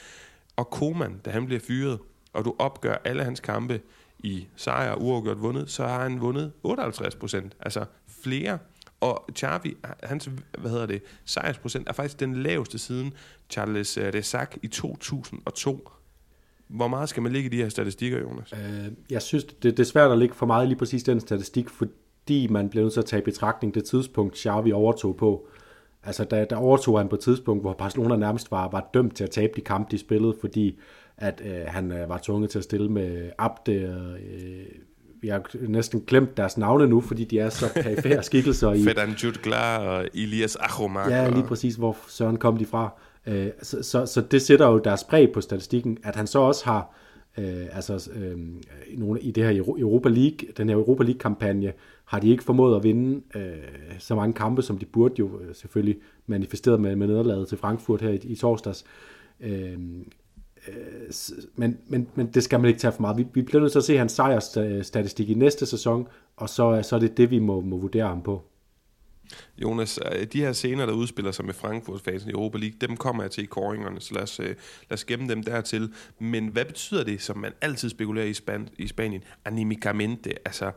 [0.56, 1.98] Og Koman, da han bliver fyret,
[2.32, 3.80] og du opgør alle hans kampe
[4.18, 7.84] i sejr uafgjort vundet, så har han vundet 58 procent, altså
[8.22, 8.58] flere.
[9.00, 13.12] Og Xavi, hans hvad hedder det, sejrsprocent er faktisk den laveste siden
[13.50, 15.90] Charles øh, Rezac i 2002.
[16.68, 18.52] Hvor meget skal man ligge i de her statistikker, Jonas?
[18.52, 21.68] Øh, jeg synes, det, det er svært at ligge for meget lige præcis den statistik,
[22.24, 25.46] fordi man bliver nødt til at tage i betragtning det tidspunkt, Xavi overtog på.
[26.04, 29.24] Altså, der, der overtog han på et tidspunkt, hvor Barcelona nærmest var, var dømt til
[29.24, 30.78] at tabe de kampe, de spillede, fordi
[31.16, 34.66] at øh, han øh, var tvunget til at stille med Abde øh,
[35.20, 38.72] vi har næsten glemt deres navne nu, fordi de er så perifære skikkelser.
[38.72, 41.10] i Fedan Jutglar og Elias Achomak.
[41.10, 42.90] Ja, lige præcis, hvor Søren kom de fra.
[43.26, 46.64] Øh, så, så, så det sætter jo deres præg på statistikken, at han så også
[46.64, 46.94] har,
[47.38, 48.38] øh, altså øh,
[48.98, 51.72] nogle, i det her Europa League, den her Europa League-kampagne,
[52.14, 55.54] har de ikke formået at vinde øh, så mange kampe, som de burde jo øh,
[55.54, 55.96] selvfølgelig
[56.26, 58.84] manifesteret med, med nederlaget til Frankfurt her i, i torsdags.
[59.40, 59.78] Øh,
[60.68, 60.74] Øh,
[61.56, 63.16] men, men, men det skal man ikke tage for meget.
[63.16, 66.84] Vi, vi bliver nødt til at se hans sejrsstatistik i næste sæson, og så, øh,
[66.84, 68.42] så er det det, vi må, må vurdere ham på.
[69.58, 73.22] Jonas, øh, de her scener, der udspiller sig med Frankfurt-fasen i Europa League, dem kommer
[73.22, 74.46] jeg til i koringerne, så lad os, øh,
[74.90, 75.92] lad os gemme dem dertil.
[76.18, 79.22] Men hvad betyder det, som man altid spekulerer i, Span- i Spanien?
[79.44, 80.72] Animicamente, altså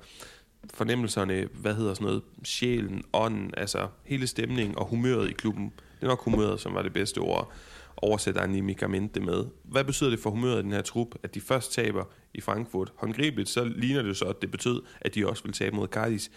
[0.73, 5.65] fornemmelserne, hvad hedder sådan noget, sjælen, ånden, altså hele stemningen og humøret i klubben.
[5.65, 7.51] Det er nok humøret, som var det bedste ord
[7.97, 9.45] oversætter animicamente med.
[9.63, 12.03] Hvad betyder det for humøret i den her trup, at de først taber
[12.33, 12.93] i Frankfurt?
[12.95, 16.31] Håndgribeligt, så ligner det så, at det betød, at de også vil tabe mod Cardis.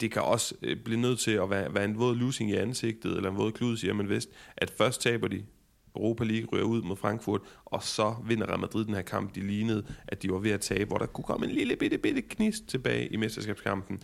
[0.00, 3.16] Det kan også øh, blive nødt til at være, være en våd losing i ansigtet,
[3.16, 5.44] eller en våd klud, siger man vist, at først taber de
[5.96, 9.40] Europa League ryger ud mod Frankfurt, og så vinder Real Madrid den her kamp, de
[9.40, 12.22] lignede, at de var ved at tabe, hvor der kunne komme en lille bitte, bitte
[12.22, 14.00] knist tilbage i mesterskabskampen.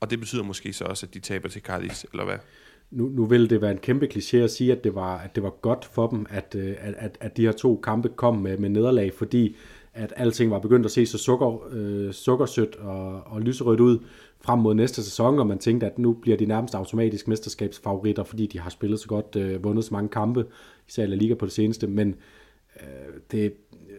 [0.00, 2.38] Og det betyder måske så også, at de taber til Cardis, eller hvad?
[2.94, 5.42] nu, nu vil det være en kæmpe kliché at sige, at det var, at det
[5.42, 8.58] var godt for dem, at, øh, at, at, at de her to kampe kom med,
[8.58, 9.56] med nederlag, fordi
[9.94, 13.98] at alting var begyndt at se så sukker, øh, sukkersødt og, og lyserødt ud
[14.40, 18.46] frem mod næste sæson, og man tænkte, at nu bliver de nærmest automatisk mesterskabsfavoritter, fordi
[18.46, 20.46] de har spillet så godt, øh, vundet så mange kampe,
[20.88, 22.14] især i La Liga på det seneste, men
[22.80, 22.86] øh,
[23.30, 23.96] det, øh,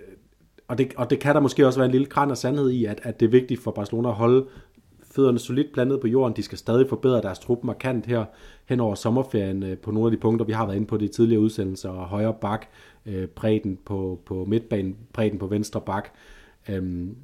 [0.68, 2.86] og, det, og det kan der måske også være en lille kran af sandhed i,
[2.86, 4.46] at, at det er vigtigt for Barcelona at holde
[5.16, 6.36] fødderne solidt plantet på jorden.
[6.36, 8.26] De skal stadig forbedre deres trup markant her
[8.66, 11.07] hen over sommerferien øh, på nogle af de punkter, vi har været inde på de
[11.07, 11.91] tidligere udsendelser.
[11.91, 12.66] Højre bak,
[13.05, 16.09] øh, bredden på, på midtbanen, bredden på venstre bak.
[16.70, 17.16] Øhm,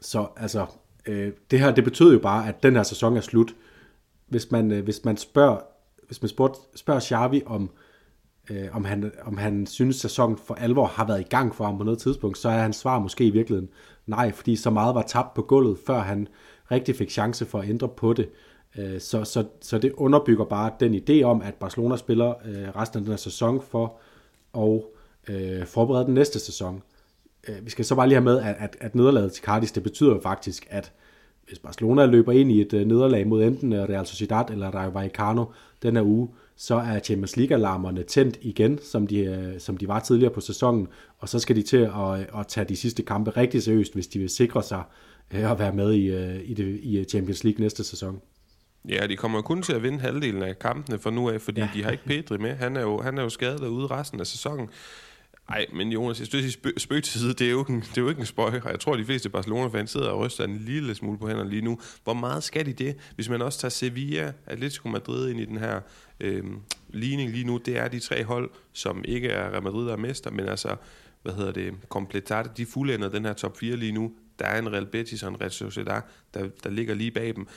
[0.00, 0.66] så altså,
[1.06, 3.54] øh, det her, det betød jo bare, at den her sæson er slut.
[4.28, 5.58] Hvis man, øh, hvis man spørger,
[6.06, 7.70] hvis man spørger, spørger Xavi om,
[8.50, 11.78] øh, om, han, om han synes, sæsonen for alvor har været i gang for ham
[11.78, 13.70] på noget tidspunkt, så er hans svar måske i virkeligheden
[14.06, 16.28] nej, fordi så meget var tabt på gulvet, før han
[16.70, 18.24] rigtig fik chance for at ændre på det.
[18.24, 22.68] Øh, Øh, så, så, så det underbygger bare den idé om, at Barcelona spiller øh,
[22.76, 23.96] resten af den her sæson for
[24.58, 24.82] at
[25.34, 26.82] øh, forberede den næste sæson.
[27.48, 29.82] Øh, vi skal så bare lige have med, at, at, at nederlaget til Cardis, det
[29.82, 30.92] betyder jo faktisk, at
[31.46, 35.44] hvis Barcelona løber ind i et øh, nederlag mod enten Real Sociedad eller Rayo Vallecano
[35.82, 40.32] den her uge, så er Champions League-alarmerne tændt igen, som de, som de var tidligere
[40.32, 43.94] på sæsonen, og så skal de til at, at tage de sidste kampe rigtig seriøst,
[43.94, 44.82] hvis de vil sikre sig
[45.30, 48.20] at være med i, øh, i, det, i Champions League næste sæson.
[48.88, 51.68] Ja, de kommer kun til at vinde halvdelen af kampene for nu af, fordi ja.
[51.74, 52.54] de har ikke Pedri med.
[52.54, 54.68] Han er jo, han er jo skadet derude resten af sæsonen.
[55.50, 57.98] Nej, men Jonas, jeg synes, spøg, spøg til side, det er, jo ikke en, det
[57.98, 60.44] er jo ikke en spøj, og jeg tror, at de fleste Barcelona-fans sidder og ryster
[60.44, 61.78] en lille smule på hænderne lige nu.
[62.04, 65.56] Hvor meget skal de det, hvis man også tager Sevilla, Atletico Madrid ind i den
[65.56, 65.80] her
[66.20, 66.44] øh,
[66.88, 67.56] ligning lige nu?
[67.56, 70.76] Det er de tre hold, som ikke er Real Madrid, der er mester, men altså
[71.22, 74.12] hvad hedder det, kompletat, de fuldender den her top 4 lige nu.
[74.38, 76.02] Der er en Real Betis og en Real Sociedad,
[76.34, 77.48] der, der ligger lige bag dem.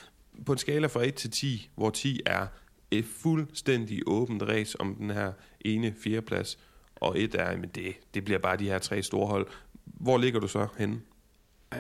[0.46, 2.48] På en skala fra 1 til 10, hvor 10 er
[2.92, 5.32] et fuldstændig åbent race om den her
[5.66, 6.60] ene fjerdeplads,
[6.96, 9.48] og et er, men det, det bliver bare de her tre store hold.
[9.86, 11.02] Hvor ligger du så henne?
[11.76, 11.80] Uh,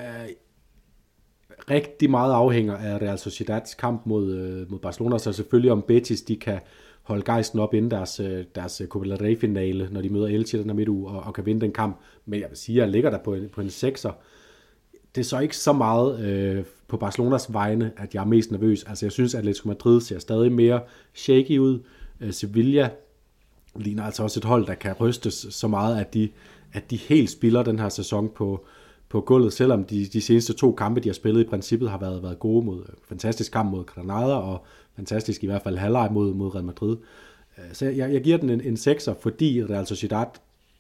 [1.69, 6.21] rigtig meget afhænger af Real Sociedads kamp mod, uh, mod Barcelona, så selvfølgelig om Betis
[6.21, 6.59] de kan
[7.03, 10.69] holde gejsten op inden deres, uh, deres Copa del Rey-finale, når de møder Elche den
[10.69, 11.99] her midtuge, og, og kan vinde den kamp.
[12.25, 14.11] Men jeg vil sige, at jeg ligger der på en, på en 6'er.
[15.15, 18.83] Det er så ikke så meget øh, på Barcelonas vegne, at jeg er mest nervøs.
[18.83, 20.81] Altså jeg synes, at Atletico Madrid ser stadig mere
[21.13, 21.79] shaky ud.
[22.21, 22.89] Øh, Sevilla
[23.75, 26.29] ligner altså også et hold, der kan rystes så meget, at de,
[26.73, 28.65] at de helt spiller den her sæson på,
[29.09, 32.23] på gulvet, selvom de, de seneste to kampe, de har spillet i princippet, har været,
[32.23, 36.33] været gode mod øh, fantastisk kamp mod Granada, og fantastisk i hvert fald halvleg mod,
[36.33, 36.97] mod Real Madrid.
[37.57, 40.25] Øh, så jeg, jeg giver den en, en 6'er, fordi Real Sociedad,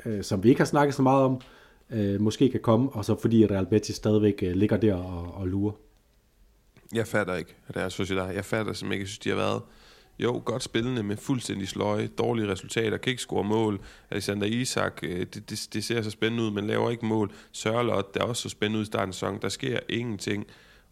[0.05, 1.41] øh, som vi ikke har snakket så meget om,
[1.93, 5.47] øh, måske kan komme, og så fordi Real Betis stadigvæk øh, ligger der og, og
[5.47, 5.73] lurer.
[6.93, 8.33] Jeg fatter ikke Real Sociedad.
[8.33, 9.61] Jeg fatter simpelthen ikke, jeg synes, de har været
[10.19, 13.81] jo, godt spillende med fuldstændig sløje, dårlige resultater, kan ikke score mål.
[14.11, 17.31] Alexander Isak, øh, det, det, det ser så spændende ud, men laver ikke mål.
[17.51, 19.41] Sørlot, det er også så spændende ud i starten af sæsonen.
[19.41, 20.47] Der sker ingenting.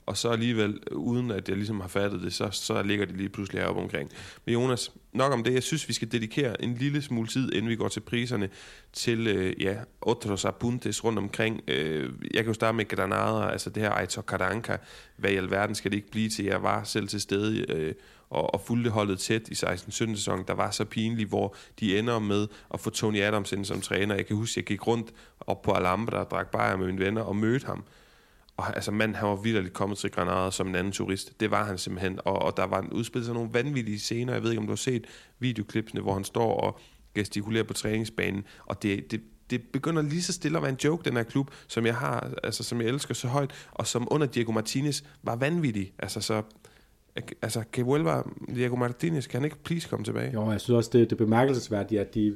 [0.05, 3.29] Og så alligevel, uden at jeg ligesom har fattet det, så, så ligger det lige
[3.29, 4.11] pludselig heroppe omkring.
[4.45, 5.53] Men Jonas, nok om det.
[5.53, 8.49] Jeg synes, vi skal dedikere en lille smule tid, inden vi går til priserne,
[8.93, 11.61] til øh, ja, otros apuntes rundt omkring.
[11.67, 14.77] Øh, jeg kan jo starte med Granada, altså det her Aitor Karanka.
[15.17, 16.45] Hvad i alverden skal det ikke blive til?
[16.45, 17.93] Jeg var selv til stede øh,
[18.31, 22.19] og, og fulgte holdet tæt i 16-17 sæson, der var så pinligt, hvor de ender
[22.19, 24.15] med at få Tony Adams ind som træner.
[24.15, 27.21] Jeg kan huske, jeg gik rundt op på Alhambra og drak bajer med mine venner
[27.21, 27.83] og mødte ham.
[28.61, 31.39] Og altså, manden, han var vildt kommet til Granada som en anden turist.
[31.39, 32.19] Det var han simpelthen.
[32.25, 34.33] Og, og der var en udspillet sig nogle vanvittige scener.
[34.33, 35.05] Jeg ved ikke, om du har set
[35.39, 36.79] videoklipsene, hvor han står og
[37.15, 38.43] gestikulerer på træningsbanen.
[38.65, 41.51] Og det, det, det begynder lige så stille at være en joke, den her klub,
[41.67, 45.35] som jeg har, altså som jeg elsker så højt, og som under Diego Martinez var
[45.35, 45.93] vanvittig.
[45.99, 46.43] Altså så
[47.41, 48.21] altså, kan Huelva,
[48.55, 50.33] Diego Martinez, kan han ikke please komme tilbage?
[50.33, 52.35] Jo, jeg synes også, det, det er bemærkelsesværdigt, at de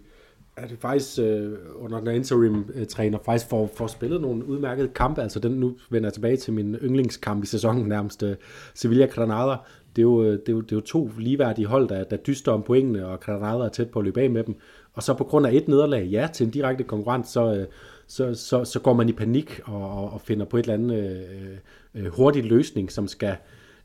[0.58, 5.22] at det faktisk øh, under den interim-træner øh, faktisk får, får spillet nogle udmærkede kampe.
[5.22, 8.24] Altså den nu vender jeg tilbage til min yndlingskamp i sæsonen nærmest.
[8.24, 8.36] Øh,
[8.74, 9.56] Sevilla Granada.
[9.96, 12.18] Det er, jo, øh, det, er jo, det er jo to ligeværdige hold, der, der
[12.18, 14.56] dyster om pointene, og Granada er tæt på at løbe af med dem.
[14.94, 17.66] Og så på grund af et nederlag, ja, til en direkte konkurrent, så, øh,
[18.08, 20.96] så, så, så går man i panik og, og, og finder på et eller andet
[20.96, 21.58] øh,
[21.96, 23.36] øh, hurtig løsning, som skal,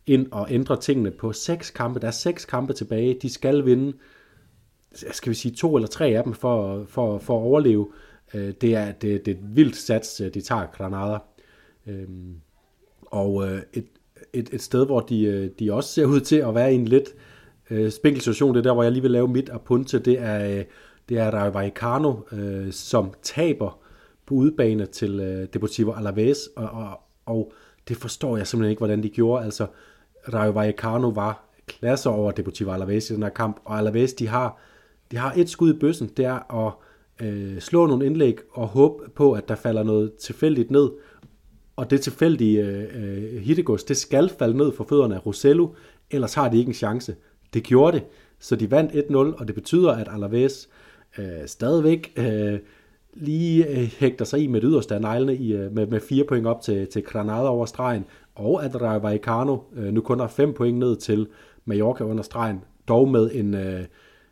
[0.07, 2.01] ind og ændre tingene på seks kampe.
[2.01, 3.19] Der er seks kampe tilbage.
[3.23, 3.93] De skal vinde,
[4.95, 7.93] skal vi sige, to eller tre af dem for, for, for at overleve.
[8.35, 11.19] Øh, det er, det, det er et vildt sats, øh, de tager Granada.
[11.87, 12.35] Øhm,
[13.07, 13.87] og øh, et,
[14.33, 16.89] et, et sted, hvor de, øh, de også ser ud til at være i en
[16.89, 17.09] lidt
[17.71, 20.65] øh, spinkel situation, det er der, hvor jeg lige vil lave mit apunte, det er,
[21.09, 22.15] det er Rayo Vallecano,
[22.71, 23.79] som taber
[24.27, 27.53] på udebane til Deportivo Alaves, og, og, og
[27.89, 29.45] det forstår jeg simpelthen ikke, hvordan de gjorde.
[29.45, 29.67] Altså,
[30.33, 34.61] Rayo Vallecano var klasser over Deportivo Alaves i den her kamp, og Alaves, de har,
[35.11, 36.73] de har et skud i bøssen, det er at
[37.27, 40.91] øh, slå nogle indlæg og håbe på, at der falder noget tilfældigt ned,
[41.77, 45.69] og det tilfældige øh, øh hittegods, det skal falde ned for fødderne af Rosello,
[46.11, 47.17] ellers har de ikke en chance.
[47.55, 48.07] Det gjorde det,
[48.39, 50.69] så de vandt 1-0, og det betyder, at Alaves
[51.19, 52.59] øh, stadigvæk øh,
[53.15, 56.25] lige øh, hægter sig i med det yderste af neglene i, øh, med, med fire
[56.25, 58.05] point op til, til Granada over stregen,
[58.35, 61.27] og at Rayo Vallecano øh, nu kun har fem point ned til
[61.65, 63.85] Mallorca under stregen, dog med en, øh,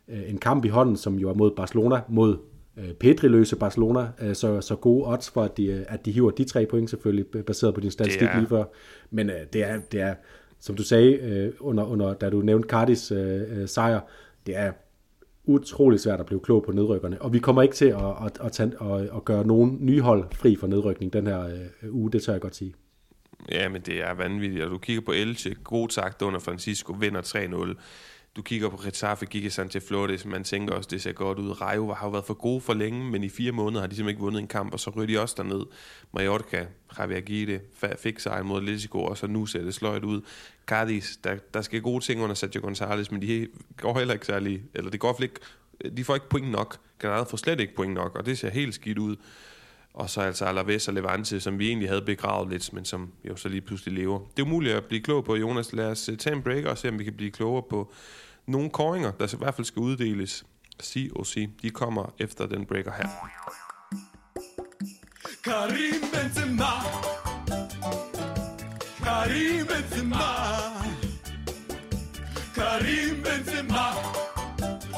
[0.09, 2.37] en kamp i hånden, som jo er mod Barcelona, mod
[2.77, 6.31] øh, Pedri-løse Barcelona, øh, så, så gode odds for, at de, øh, at de hiver
[6.31, 8.63] de tre point selvfølgelig, baseret på din statistik lige før.
[9.11, 10.15] Men øh, det, er, det er,
[10.59, 13.99] som du sagde, øh, under, under, da du nævnte Cardis øh, øh, sejr,
[14.45, 14.71] det er
[15.45, 17.21] utrolig svært at blive klog på nedrykkerne.
[17.21, 20.25] Og vi kommer ikke til at, at, at, tage, at, at gøre nogen nye hold
[20.33, 22.73] fri for nedrykning den her øh, uge, det tør jeg godt sige.
[23.51, 24.63] Ja, men det er vanvittigt.
[24.63, 27.75] Og du kigger på Elche, god takt under Francisco, vinder 3-0.
[28.35, 31.61] Du kigger på Getafe, Gigi Sanchez Flores, man tænker også, det ser godt ud.
[31.61, 34.09] Rayo har jo været for gode for længe, men i fire måneder har de simpelthen
[34.09, 35.65] ikke vundet en kamp, og så ryger de også derned.
[36.13, 36.65] Mallorca,
[36.99, 37.59] Javier Gide,
[37.97, 40.21] fik sig mod Atletico, og så nu ser det sløjt ud.
[40.65, 44.63] Cardis, der, der skal gode ting under Sergio González, men de går heller ikke særlig,
[44.73, 45.39] eller det går ikke,
[45.97, 46.77] de får ikke point nok.
[46.99, 49.15] Granada får slet ikke point nok, og det ser helt skidt ud.
[49.93, 53.35] Og så altså Alaves og Levante, som vi egentlig havde begravet lidt, men som jo
[53.35, 54.19] så lige pludselig lever.
[54.19, 55.73] Det er umuligt at blive klog på, Jonas.
[55.73, 57.93] Lad os øh, tage en break og se, om vi kan blive klogere på
[58.47, 60.45] nogle koringer, der i hvert fald skal uddeles.
[60.79, 61.49] Sig og sig.
[61.61, 63.07] De kommer efter den breaker her.
[65.43, 66.65] Karim Benzema
[69.03, 70.25] Karim Benzema
[72.55, 73.85] Karim Benzema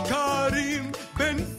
[0.07, 1.50] Karim Benzema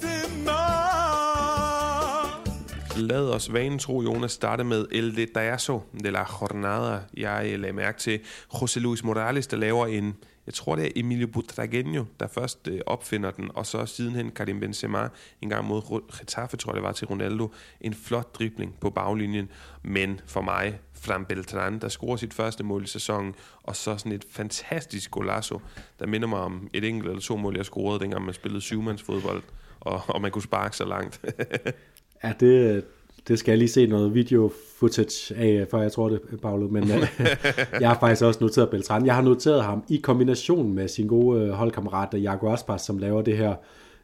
[3.03, 7.01] lad os vanen tro, Jonas, starte med El Detallazo de la Jornada.
[7.17, 8.21] Jeg øh, lagde mærke til
[8.55, 12.81] José Luis Morales, der laver en, jeg tror det er Emilio Butragueño, der først øh,
[12.87, 15.09] opfinder den, og så sidenhen Karim Benzema
[15.43, 17.51] en gang mod Getafe, tror jeg det var, til Ronaldo.
[17.81, 19.49] En flot dribling på baglinjen,
[19.83, 24.13] men for mig, Fran Beltran, der scorer sit første mål i sæsonen, og så sådan
[24.13, 25.61] et fantastisk golazo,
[25.99, 29.43] der minder mig om et enkelt eller to mål, jeg scorede, dengang man spillede syvmandsfodbold,
[29.81, 31.21] og, og man kunne sparke så langt.
[32.25, 32.85] ja, det,
[33.29, 36.83] det skal jeg lige se noget video footage af, før jeg tror det, Paolo, men
[36.83, 37.07] øh,
[37.81, 39.07] jeg har faktisk også noteret Beltran.
[39.07, 43.23] Jeg har noteret ham i kombination med sin gode øh, holdkammerat Jago Aspas, som laver
[43.23, 43.55] det her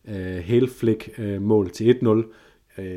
[0.05, 2.25] uh, hele flick uh, mål til 1-0, uh,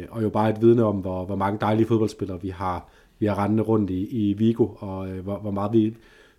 [0.10, 3.44] og jo bare et vidne om, hvor, hvor mange dejlige fodboldspillere vi har, vi har
[3.44, 5.96] rendende rundt i, i Vigo, og uh, hvor, hvor meget vi,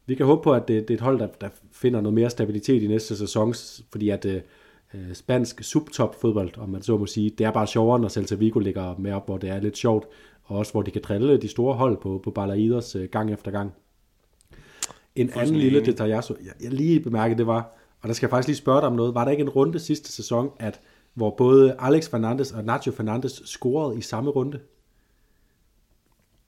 [0.07, 2.30] vi kan håbe på, at det, det er et hold, der, der finder noget mere
[2.30, 3.55] stabilitet i næste sæson,
[3.91, 4.33] fordi at uh,
[4.95, 7.30] øh, spansk subtop fodbold, om man så må sige.
[7.30, 10.07] Det er bare sjovere, når Celta Vigo ligger med op, hvor det er lidt sjovt,
[10.43, 13.51] og også hvor de kan drille de store hold på, på Balaidos øh, gang efter
[13.51, 13.72] gang.
[15.16, 16.22] En anden lille detalj, jeg,
[16.62, 19.14] jeg lige bemærkede, det var, og der skal jeg faktisk lige spørge dig om noget,
[19.14, 20.80] var der ikke en runde sidste sæson, at
[21.14, 24.61] hvor både Alex Fernandes og Nacho Fernandes scorede i samme runde?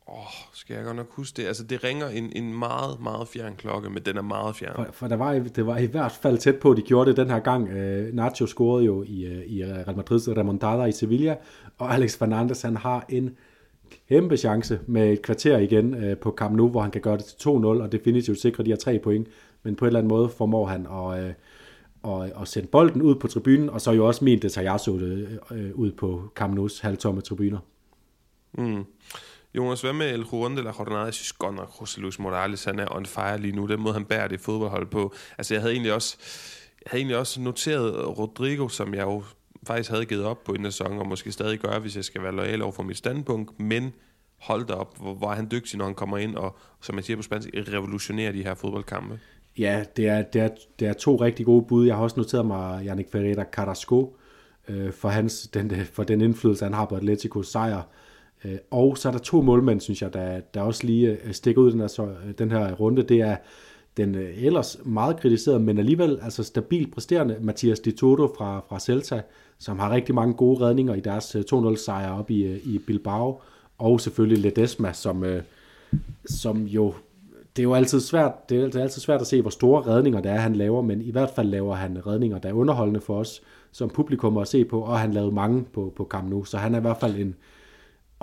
[0.08, 1.46] Åh, oh, skal jeg godt nok huske det?
[1.46, 4.74] Altså, det ringer en, en meget, meget fjern klokke, men den er meget fjern.
[4.74, 7.16] For, for der var, det var i hvert fald tæt på, at de gjorde det
[7.16, 7.68] den her gang.
[7.68, 11.36] Uh, Nacho scorede jo i, uh, i Real Madrid's remontada i Sevilla,
[11.78, 13.36] og Alex Fernandes, han har en
[14.08, 17.24] kæmpe chance med et kvarter igen uh, på Camp Nou, hvor han kan gøre det
[17.24, 19.28] til 2-0, og definitivt sikre de her tre point.
[19.62, 21.32] Men på en eller anden måde formår han at, uh,
[22.02, 25.00] og, og sende bolden ud på tribunen, og så jo også min Detajasso uh,
[25.74, 27.58] ud på Camp Nou's halvtomme tribuner.
[28.58, 28.84] Mm.
[29.56, 31.04] Jonas, hvad med El Juan de la Jornada?
[31.04, 33.66] Jeg synes godt nok, José Luis Morales, han er on fire lige nu.
[33.66, 35.14] Den måde, han bærer det fodboldhold på.
[35.38, 36.16] Altså, jeg havde egentlig også,
[36.84, 39.22] jeg havde egentlig også noteret Rodrigo, som jeg jo
[39.66, 42.32] faktisk havde givet op på en sæson, og måske stadig gør, hvis jeg skal være
[42.32, 43.60] lojal over for mit standpunkt.
[43.60, 43.92] Men
[44.40, 47.04] hold da op, hvor, hvor er han dygtig, når han kommer ind og, som jeg
[47.04, 49.20] siger på spansk, revolutionerer de her fodboldkampe.
[49.58, 50.48] Ja, det er, det, er,
[50.78, 51.86] det er to rigtig gode bud.
[51.86, 54.16] Jeg har også noteret mig Yannick Ferreira Carrasco,
[54.68, 57.78] øh, for, hans, den, for den indflydelse, han har på Atleticos sejr.
[57.78, 57.84] Øh,
[58.44, 61.62] Øh, og så er der to målmænd, synes jeg, der, der også lige øh, stikker
[61.62, 63.02] ud den her, så, øh, den her runde.
[63.02, 63.36] Det er
[63.96, 69.22] den ellers meget kritiserede, men alligevel altså stabil præsterende Mathias Di Toto fra, fra Celta,
[69.58, 73.40] som har rigtig mange gode redninger i deres 2-0 sejr op i, i Bilbao,
[73.78, 75.24] og selvfølgelig Ledesma, som,
[76.26, 76.94] som jo
[77.56, 80.30] det er jo altid svært, det er altid svært at se, hvor store redninger det
[80.30, 83.42] er, han laver, men i hvert fald laver han redninger, der er underholdende for os
[83.74, 86.74] som publikum at se på, og han lavede mange på, på kamp nu, så han
[86.74, 87.34] er i hvert fald en,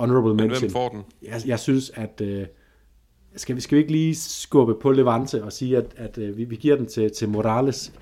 [0.01, 0.49] honorable mention.
[0.49, 1.01] Men hvem får den?
[1.21, 2.21] Jeg, jeg synes, at...
[2.23, 2.45] Øh,
[3.35, 6.43] skal, vi, skal vi ikke lige skubbe på Levante og sige, at, at øh, vi,
[6.43, 7.93] vi giver den til, til Morales,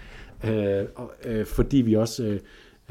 [0.44, 0.84] øh,
[1.26, 2.40] øh, fordi vi også øh,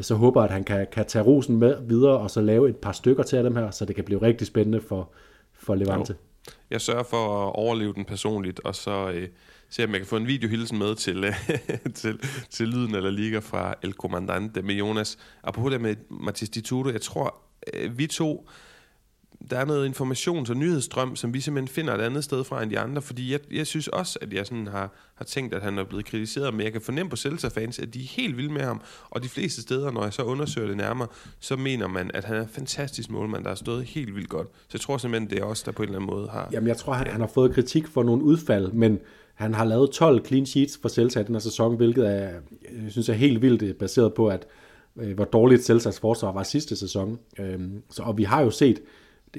[0.00, 2.92] så håber, at han kan, kan tage rosen med videre, og så lave et par
[2.92, 5.12] stykker til dem her, så det kan blive rigtig spændende for,
[5.52, 6.12] for Levante.
[6.12, 6.52] Jo.
[6.70, 9.28] Jeg sørger for at overleve den personligt, og så øh,
[9.70, 11.34] se, om jeg kan få en videohilsen med til, øh,
[11.94, 15.18] til, til lyden eller ligger fra El Comandante med Jonas.
[15.42, 17.34] Apropos det med Mathis Ditudo, jeg tror,
[17.74, 18.48] øh, vi to
[19.50, 22.70] der er noget informations- og nyhedsstrøm, som vi simpelthen finder et andet sted fra end
[22.70, 25.78] de andre, fordi jeg, jeg synes også, at jeg sådan har, har tænkt, at han
[25.78, 28.62] er blevet kritiseret, men jeg kan fornemme på Celta-fans, at de er helt vilde med
[28.62, 28.80] ham,
[29.10, 31.08] og de fleste steder, når jeg så undersøger det nærmere,
[31.40, 34.46] så mener man, at han er en fantastisk målmand, der har stået helt vildt godt.
[34.52, 36.48] Så jeg tror simpelthen, det er også der på en eller anden måde har...
[36.52, 38.98] Jamen jeg tror, han, han har fået kritik for nogle udfald, men
[39.34, 42.30] han har lavet 12 clean sheets for Celta i den her sæson, hvilket er,
[42.84, 44.46] jeg synes er helt vildt baseret på, at
[45.00, 47.18] øh, hvor dårligt Celtas forsvar var sidste sæson.
[47.38, 48.80] Øhm, så, og vi har jo set,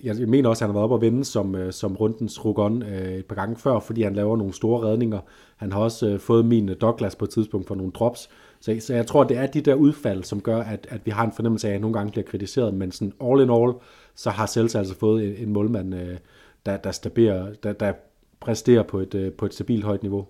[0.04, 2.84] jeg mener også, at han har været oppe og vende som, øh, som rundens Rugon
[2.84, 5.20] øh, et par gange før, fordi han laver nogle store redninger.
[5.58, 8.30] Han har også øh, fået min øh, Douglas på et tidspunkt for nogle drops.
[8.62, 11.26] Så, så jeg tror, det er de der udfald, som gør, at, at vi har
[11.26, 13.74] en fornemmelse af, at han nogle gange bliver kritiseret, men sådan all in all,
[14.16, 16.18] så har Celta altså fået en, en målmand, øh,
[16.66, 17.94] der, der, staberer, der, der
[18.40, 20.28] præsterer på et, øh, på et stabilt højt niveau.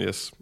[0.00, 0.32] Yes.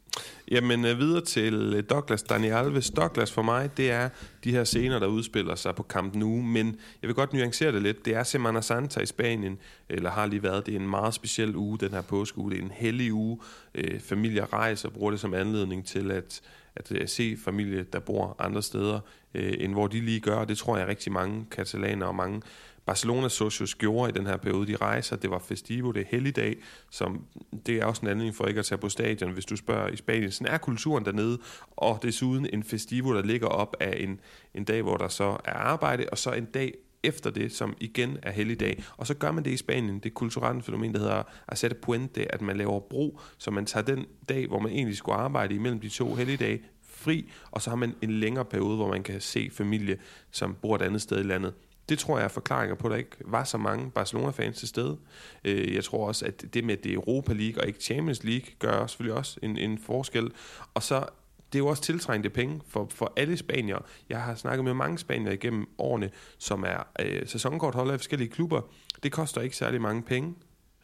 [0.50, 2.90] Jamen øh, videre til øh, Douglas Daniel Alves.
[2.90, 4.08] Douglas for mig, det er
[4.44, 6.66] de her scener, der udspiller sig på Camp Nou, men
[7.02, 8.04] jeg vil godt nuancere det lidt.
[8.04, 10.66] Det er Semana Santa i Spanien, eller har lige været.
[10.66, 12.50] Det er en meget speciel uge, den her påskeuge.
[12.50, 13.38] Det er en hellig uge.
[13.74, 16.40] Øh, familier rejser og bruger det som anledning til at,
[16.76, 19.00] at, at se familie, der bor andre steder,
[19.34, 20.44] end hvor de lige gør.
[20.44, 22.42] Det tror jeg rigtig mange katalaner og mange
[22.86, 24.66] Barcelona Socios gjorde i den her periode.
[24.66, 26.56] De rejser, det var festivo, det er helligdag,
[26.90, 27.24] som
[27.66, 29.96] det er også en anledning for ikke at tage på stadion, hvis du spørger i
[29.96, 30.30] Spanien.
[30.30, 31.38] Sådan er kulturen dernede,
[31.70, 34.20] og desuden en festivo, der ligger op af en,
[34.54, 38.18] en dag, hvor der så er arbejde, og så en dag efter det, som igen
[38.22, 38.84] er helligdag.
[38.96, 42.42] Og så gør man det i Spanien, det kulturelle fænomen, der hedder Asette Puente, at
[42.42, 45.88] man laver bro, så man tager den dag, hvor man egentlig skulle arbejde imellem de
[45.88, 49.98] to helligdage, fri, og så har man en længere periode, hvor man kan se familie,
[50.30, 51.54] som bor et andet sted i landet
[51.88, 54.98] det tror jeg er forklaringer på, at der ikke var så mange Barcelona-fans til stede.
[55.44, 58.24] Øh, jeg tror også, at det med, at det er Europa League og ikke Champions
[58.24, 60.30] League, gør selvfølgelig også en, en forskel.
[60.74, 61.06] Og så
[61.52, 63.78] det er jo også tiltrængte penge for, for alle spanier.
[64.08, 68.60] Jeg har snakket med mange spanier igennem årene, som er øh, sæsonkortholdere i forskellige klubber.
[69.02, 70.34] Det koster ikke særlig mange penge.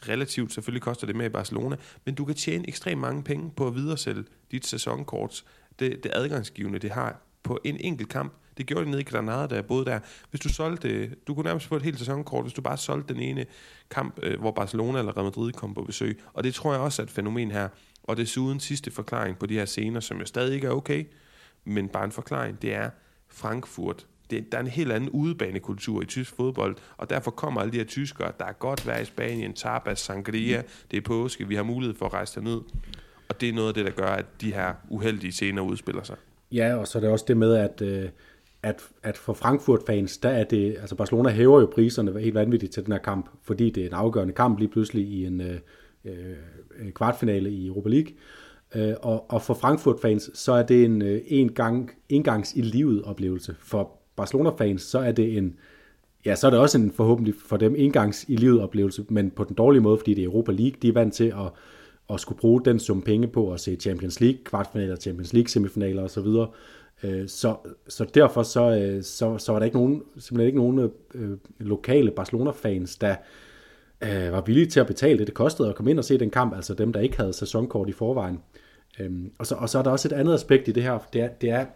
[0.09, 3.67] Relativt selvfølgelig koster det mere i Barcelona, men du kan tjene ekstremt mange penge på
[3.67, 5.45] at videresælge dit sæsonkort.
[5.79, 8.33] Det, det adgangsgivende, det har på en enkelt kamp.
[8.61, 9.99] Det gjorde de nede i Granada, da jeg boede der.
[10.31, 13.23] Hvis du solgte, du kunne nærmest få et helt sæsonkort, hvis du bare solgte den
[13.23, 13.47] ene
[13.91, 16.21] kamp, øh, hvor Barcelona eller Real Madrid kom på besøg.
[16.33, 17.69] Og det tror jeg også er et fænomen her.
[18.03, 21.05] Og desuden sidste forklaring på de her scener, som jo stadig ikke er okay,
[21.65, 22.91] men bare en forklaring, det er
[23.29, 24.07] Frankfurt.
[24.31, 27.77] Det, der er en helt anden udebanekultur i tysk fodbold, og derfor kommer alle de
[27.77, 31.63] her tyskere, der er godt værd i Spanien, tapas, sangria, det er påske, vi har
[31.63, 32.61] mulighed for at rejse derned.
[33.29, 36.17] Og det er noget af det, der gør, at de her uheldige scener udspiller sig.
[36.53, 38.09] Ja, og så er det også det med, at, øh,
[38.63, 42.85] at, at for Frankfurt-fans, der er det, altså Barcelona hæver jo priserne helt vanvittigt til
[42.85, 45.57] den her kamp, fordi det er en afgørende kamp lige pludselig i en øh,
[46.05, 48.13] øh, kvartfinale i Europa League.
[48.75, 53.03] Øh, og, og for Frankfurt-fans, så er det en øh, en gang, engangs i livet
[53.03, 53.57] oplevelse.
[53.59, 55.57] For Barcelona-fans, så er det en,
[56.25, 59.45] ja, så er det også en forhåbentlig for dem engangs i livet oplevelse, men på
[59.45, 61.53] den dårlige måde, fordi det er Europa League, de er vant til at,
[62.11, 66.03] at skulle bruge den sum penge på at se Champions League kvartfinaler, Champions League semifinaler
[66.03, 66.27] osv.,
[67.05, 67.57] øh, så,
[67.89, 72.11] så derfor så, øh, så, så var der ikke nogen, simpelthen ikke nogen øh, lokale
[72.11, 73.17] Barcelona-fans, der,
[74.01, 76.31] øh, var villige til at betale det, det kostede at komme ind og se den
[76.31, 78.39] kamp, altså dem, der ikke havde sæsonkort i forvejen.
[79.01, 81.21] Øhm, og, så, og så er der også et andet aspekt i det her, det
[81.21, 81.67] er, det er,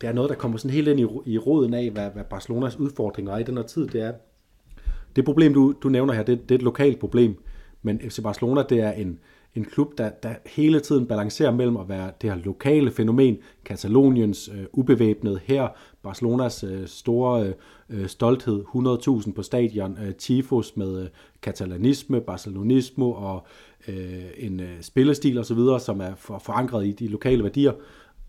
[0.00, 2.78] det er noget, der kommer sådan helt ind i, i roden af, hvad, hvad Barcelonas
[2.78, 3.86] udfordringer er i den her tid.
[3.86, 4.12] Det er,
[5.16, 7.36] det problem, du, du nævner her, det, det er et lokalt problem,
[7.82, 9.18] men FC Barcelona, det er en,
[9.54, 14.50] en klub, der, der hele tiden balancerer mellem at være det her lokale fænomen, Kataloniens
[14.54, 15.68] øh, ubevæbnede her,
[16.02, 17.52] Barcelonas øh, store
[17.90, 18.64] øh, stolthed,
[19.26, 21.08] 100.000 på stadion, øh, tifos med øh,
[21.42, 23.46] katalanisme, barcelonismo og
[23.88, 27.72] øh, en øh, spillestil osv., som er for, forankret i de lokale værdier,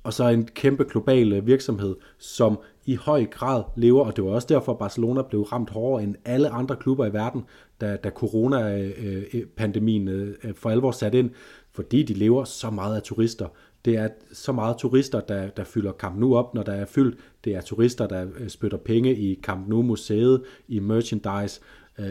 [0.09, 4.29] og så en kæmpe global øh, virksomhed, som i høj grad lever, og det var
[4.29, 7.43] også derfor, Barcelona blev ramt hårdere end alle andre klubber i verden,
[7.81, 11.29] da, da corona-pandemien øh, øh, for alvor satte ind,
[11.71, 13.47] fordi de lever så meget af turister.
[13.85, 17.17] Det er så meget turister, der, der fylder Camp Nou op, når der er fyldt.
[17.43, 21.61] Det er turister, der spytter penge i Camp Nou-museet, i merchandise,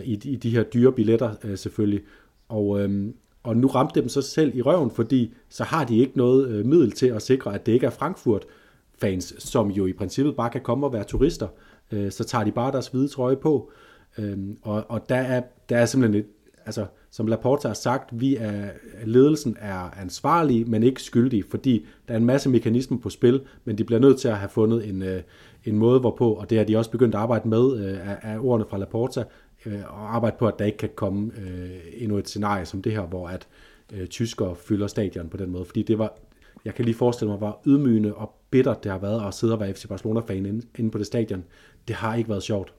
[0.05, 2.03] i, i de her dyre billetter selvfølgelig.
[2.49, 3.14] Og, øhm,
[3.49, 6.66] og nu ramte dem så selv i røven, fordi så har de ikke noget øh,
[6.66, 10.61] middel til at sikre, at det ikke er Frankfurt-fans, som jo i princippet bare kan
[10.61, 11.49] komme og være turister.
[11.92, 13.70] Øh, så tager de bare deres hvide trøje på.
[14.18, 16.26] Øh, og og der, er, der er simpelthen et,
[16.66, 18.68] altså som Laporta har sagt, vi er,
[19.05, 23.78] ledelsen er ansvarlige, men ikke skyldige, fordi der er en masse mekanismer på spil, men
[23.78, 25.22] de bliver nødt til at have fundet en, øh,
[25.64, 28.38] en måde hvorpå, og det har de også begyndt at arbejde med øh, af, af
[28.40, 29.24] ordene fra Laporta,
[29.66, 32.92] øh, og arbejde på, at der ikke kan komme øh, endnu et scenarie som det
[32.92, 33.48] her, hvor at
[33.92, 35.64] øh, tyskere fylder stadion på den måde.
[35.64, 36.12] Fordi det var,
[36.64, 39.61] jeg kan lige forestille mig, hvor ydmygende og bittert det har været at sidde og
[39.61, 41.44] være FC Barcelona-fan inde, inde på det stadion.
[41.88, 42.74] Det har ikke været sjovt.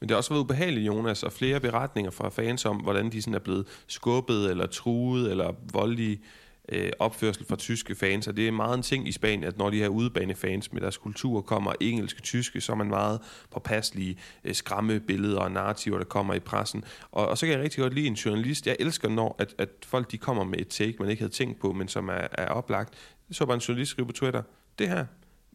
[0.00, 3.22] Men det har også været ubehageligt, Jonas, og flere beretninger fra fans om, hvordan de
[3.22, 6.20] sådan er blevet skubbet eller truet eller voldelige
[6.68, 9.70] øh, opførsel fra tyske fans, og det er meget en ting i Spanien, at når
[9.70, 14.54] de her udebanefans med deres kultur kommer engelske, tyske, så er man meget påpasselige øh,
[14.54, 16.84] skræmmebilleder og narrativer, der kommer i pressen.
[17.12, 18.66] Og, og så kan jeg rigtig godt lide en journalist.
[18.66, 21.60] Jeg elsker, når at, at folk de kommer med et take, man ikke havde tænkt
[21.60, 22.94] på, men som er, er oplagt.
[23.30, 24.42] Så bare en journalist skrive på Twitter,
[24.78, 25.06] det her,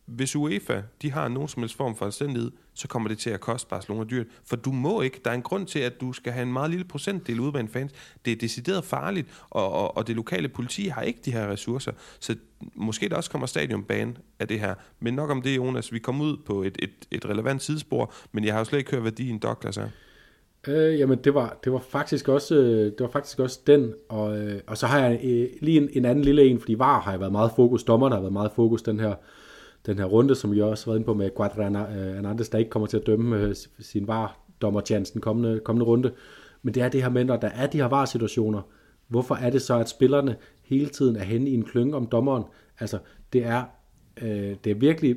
[0.09, 3.39] hvis UEFA de har nogen som helst form for anstændighed, så kommer det til at
[3.39, 4.27] koste Barcelona dyrt.
[4.45, 5.21] For du må ikke.
[5.25, 7.91] Der er en grund til, at du skal have en meget lille procentdel ude fans.
[8.25, 11.91] Det er decideret farligt, og, og, og det lokale politi har ikke de her ressourcer.
[12.19, 12.35] Så
[12.75, 14.75] måske der også kommer stadionbane af det her.
[14.99, 15.93] Men nok om det, Jonas.
[15.93, 18.91] Vi kommer ud på et, et, et relevant sidespor, men jeg har jo slet ikke
[18.91, 19.89] hørt, hvad din Douglas er.
[20.67, 24.37] Øh, jamen det var, det var faktisk også øh, det var faktisk også den og,
[24.37, 27.11] øh, og så har jeg øh, lige en, en anden lille en fordi VAR har
[27.11, 29.13] jeg været meget fokus dommerne har været meget fokus den her
[29.85, 32.57] den her runde, som jeg også har været inde på med Quadrana øh, Hernandez, der
[32.57, 36.11] ikke kommer til at dømme øh, sin var dommerchancen kommende, kommende runde.
[36.61, 38.61] Men det er det her med, når der er de her var-situationer,
[39.07, 42.43] hvorfor er det så, at spillerne hele tiden er henne i en klynge om dommeren?
[42.79, 42.99] Altså,
[43.33, 43.63] det er,
[44.21, 45.15] øh, det er virkelig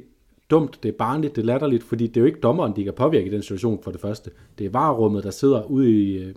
[0.51, 2.93] dumt, det er barnligt, det er latterligt, fordi det er jo ikke dommeren, de kan
[2.93, 4.31] påvirke i den situation for det første.
[4.59, 6.35] Det er varerummet, der sidder ude i øh,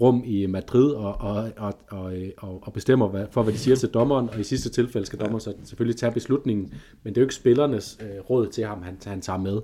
[0.00, 1.74] rum i Madrid og, og, og,
[2.36, 5.18] og, og, bestemmer hvad, for, hvad de siger til dommeren, og i sidste tilfælde skal
[5.18, 6.72] dommeren så selvfølgelig tage beslutningen,
[7.02, 9.60] men det er jo ikke spillernes øh, råd til ham, han, han tager med.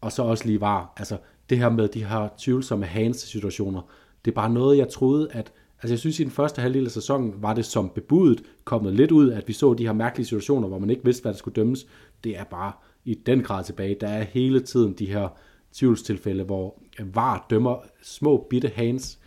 [0.00, 1.16] Og så også lige var, altså
[1.50, 3.80] det her med de her tvivlsomme hands-situationer,
[4.24, 5.52] det er bare noget, jeg troede, at
[5.82, 9.12] Altså jeg synes, i den første halvdel af sæsonen var det som bebudet kommet lidt
[9.12, 11.54] ud, at vi så de her mærkelige situationer, hvor man ikke vidste, hvad der skulle
[11.54, 11.86] dømmes.
[12.24, 12.72] Det er bare
[13.04, 13.96] i den grad tilbage.
[14.00, 15.28] Der er hele tiden de her
[15.72, 19.18] tvivlstilfælde, hvor VAR dømmer små bitte hands,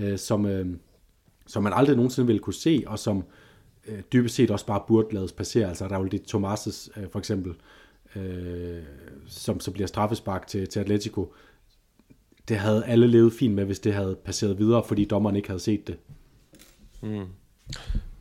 [0.00, 0.66] øh, som, øh,
[1.46, 3.24] som man aldrig nogensinde ville kunne se, og som
[3.86, 5.68] øh, dybest set også bare burde lades passere.
[5.68, 7.54] Altså Raul de Tomases øh, for eksempel,
[8.16, 8.82] øh,
[9.26, 11.34] som så bliver straffespark til, til Atletico.
[12.48, 15.60] Det havde alle levet fint med, hvis det havde passeret videre, fordi dommeren ikke havde
[15.60, 15.96] set det.
[17.02, 17.26] Mm.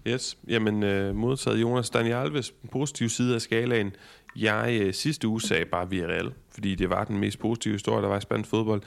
[0.08, 3.92] Yes, jamen øh, modsat Jonas Daniel Alves, positiv side af skalaen.
[4.36, 8.08] Jeg øh, sidste uge sagde bare Villarreal, fordi det var den mest positive historie, der
[8.08, 8.82] var i spansk fodbold.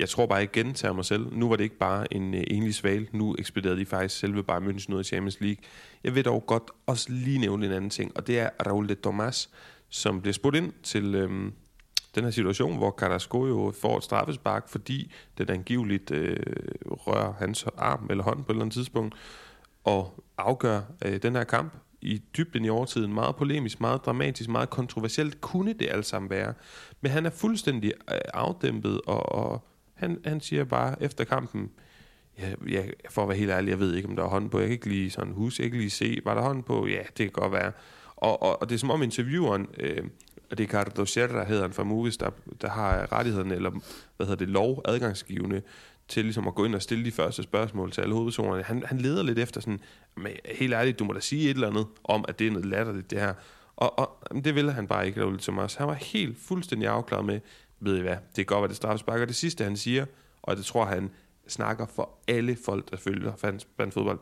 [0.00, 1.36] Jeg tror bare, jeg gentager mig selv.
[1.36, 3.08] Nu var det ikke bare en øh, enlig sval.
[3.12, 5.64] Nu ekspederede de faktisk selve Bayern München ud af Champions League.
[6.04, 8.94] Jeg vil dog godt også lige nævne en anden ting, og det er Raul de
[8.94, 9.50] Tomas,
[9.88, 11.52] som bliver spurgt ind til øhm,
[12.14, 16.36] den her situation, hvor Carrasco jo får et straffespark, fordi den angiveligt øh,
[16.84, 19.14] rører hans arm eller hånd på et eller andet tidspunkt,
[19.84, 23.14] og afgør øh, den her kamp i dybden i overtiden.
[23.14, 26.54] Meget polemisk, meget dramatisk, meget kontroversielt kunne det alt sammen være.
[27.00, 29.69] Men han er fuldstændig øh, afdæmpet, og, og
[30.00, 31.70] han, han siger bare efter kampen,
[32.38, 34.58] ja, ja, for at være helt ærlig, jeg ved ikke, om der er hånd på.
[34.58, 36.86] Jeg kan ikke lige sådan huske, jeg kan lige se, var der hånd på?
[36.86, 37.72] Ja, det kan godt være.
[38.16, 40.02] Og, og, og det er som om intervieweren, øh,
[40.58, 42.30] Ricardo Sierra hedder han fra Movies, der,
[42.62, 43.70] der har rettigheden, eller
[44.16, 45.62] hvad hedder det, lov, adgangsgivende
[46.08, 48.62] til ligesom at gå ind og stille de første spørgsmål til alle hovedpersonerne.
[48.62, 49.80] Han, han leder lidt efter sådan,
[50.16, 52.66] men helt ærligt, du må da sige et eller andet om, at det er noget
[52.66, 53.34] latterligt, det her.
[53.76, 55.74] Og, og det ville han bare ikke, Raul Thomas.
[55.74, 57.40] Han var helt fuldstændig afklaret med,
[57.80, 59.20] ved I hvad, det kan godt være, det straffespark.
[59.20, 60.04] Og det sidste, han siger,
[60.42, 61.10] og det tror han
[61.48, 64.18] snakker for alle folk, der følger fandt fodbold.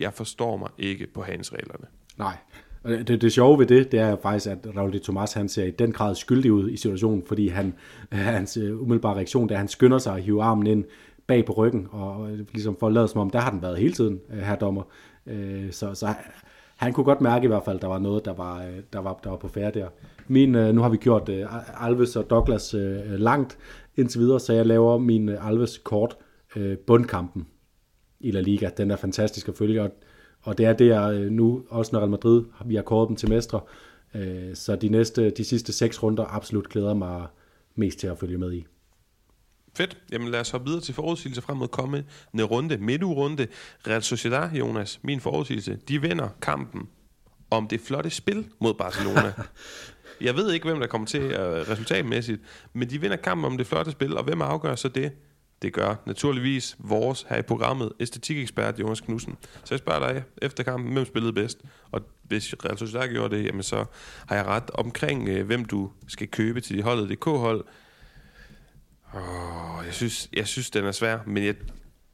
[0.00, 1.86] Jeg forstår mig ikke på hans reglerne.
[2.16, 2.36] Nej,
[2.82, 5.64] og det, det sjove ved det, det er faktisk, at Raul de Tomas, han ser
[5.64, 7.74] i den grad skyldig ud i situationen, fordi han,
[8.12, 10.84] hans øh, umiddelbare reaktion, da han skynder sig at hive armen ind
[11.26, 13.92] bag på ryggen, og ligesom for at lade som om, der har den været hele
[13.92, 14.82] tiden, øh, her dommer.
[15.26, 16.14] Øh, så, så
[16.76, 19.20] han kunne godt mærke i hvert fald, at der var noget, der var, der var,
[19.24, 19.88] der var på færre der.
[20.28, 21.30] Min, nu har vi gjort
[21.80, 22.74] Alves og Douglas
[23.08, 23.58] langt
[23.96, 26.16] indtil videre, så jeg laver min Alves kort
[26.86, 27.46] bundkampen
[28.20, 28.70] i La Liga.
[28.76, 29.90] Den er fantastisk at følge, og
[30.42, 33.28] og det er det, øh, nu, også når Real Madrid, vi har kåret dem til
[33.28, 33.60] mestre,
[34.14, 37.26] øh, så de, næste, de sidste seks runder absolut glæder mig
[37.74, 38.66] mest til at følge med i.
[39.76, 39.98] Fedt.
[40.12, 42.04] Jamen lad os hoppe videre til forudsigelse frem mod kommende
[42.42, 43.46] runde, midtugrunde.
[43.86, 46.88] Real Sociedad, Jonas, min forudsigelse, de vinder kampen
[47.50, 49.32] om det flotte spil mod Barcelona.
[50.20, 52.42] Jeg ved ikke, hvem der kommer til uh, resultatmæssigt,
[52.72, 55.12] men de vinder kampen om det flotte spil, og hvem afgør så det?
[55.62, 59.36] Det gør naturligvis vores her i programmet, æstetikekspert Jonas Knudsen.
[59.64, 61.60] Så jeg spørger dig efter kampen, hvem spillede bedst?
[61.90, 63.84] Og hvis Real Sociedad gjorde det, jamen så
[64.28, 67.64] har jeg ret omkring, øh, hvem du skal købe til de holdet K-hold,
[69.14, 71.54] Oh, jeg, synes, jeg synes, den er svær, men jeg,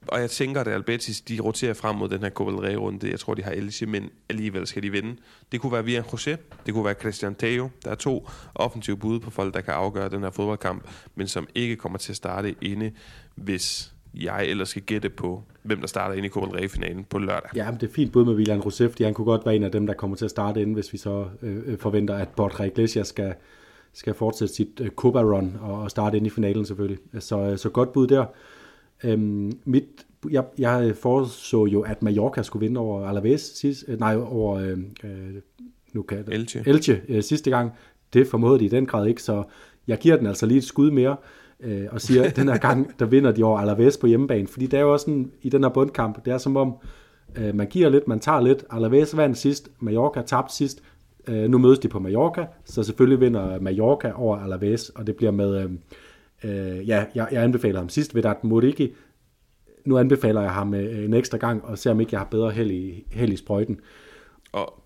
[0.06, 3.10] og jeg tænker, at Albetis, de roterer frem mod den her Copa del Rey-runde.
[3.10, 5.16] Jeg tror, de har Elche, men alligevel skal de vinde.
[5.52, 6.36] Det kunne være Via José,
[6.66, 7.70] det kunne være Christian Teo.
[7.84, 11.48] Der er to offensive bud på folk, der kan afgøre den her fodboldkamp, men som
[11.54, 12.92] ikke kommer til at starte inde,
[13.34, 17.18] hvis jeg ellers skal gætte på, hvem der starter ind i Copa del Rey-finalen på
[17.18, 17.50] lørdag.
[17.56, 19.64] Ja, men det er fint bud med William Josef, fordi han kunne godt være en
[19.64, 22.28] af dem, der kommer til at starte inde, hvis vi så øh, øh forventer, at
[22.28, 23.34] Borja Iglesias skal,
[23.92, 26.98] skal fortsætte sit øh, Copa-run og, og starte ind i finalen selvfølgelig.
[27.18, 28.24] Så, øh, så godt bud der.
[29.04, 29.84] Øhm, mit,
[30.30, 34.78] jeg, jeg foreså jo, at Mallorca skulle vinde over Alaves sidst, øh, nej, over øh,
[35.04, 35.40] øh
[35.94, 37.72] nu kan det, Elche, Elche øh, sidste gang.
[38.12, 39.42] Det formåede de i den grad ikke, så
[39.86, 41.16] jeg giver den altså lige et skud mere
[41.60, 44.48] øh, og siger, at den her gang, der vinder de over Alaves på hjemmebane.
[44.48, 46.74] Fordi det er jo også sådan, i den her bundkamp, det er som om,
[47.36, 48.64] øh, man giver lidt, man tager lidt.
[48.70, 50.82] Alaves vandt sidst, Mallorca tabte sidst.
[51.28, 55.32] Øh, nu mødes de på Mallorca, så selvfølgelig vinder Mallorca over Alaves, og det bliver
[55.32, 55.62] med...
[55.62, 55.70] Øh,
[56.44, 58.94] Øh, ja, jeg, jeg anbefaler ham sidst ved at Moriki.
[59.84, 62.50] Nu anbefaler jeg ham øh, en ekstra gang, og ser om ikke jeg har bedre
[62.50, 63.80] held i, held i sprøjten.
[64.52, 64.82] Og,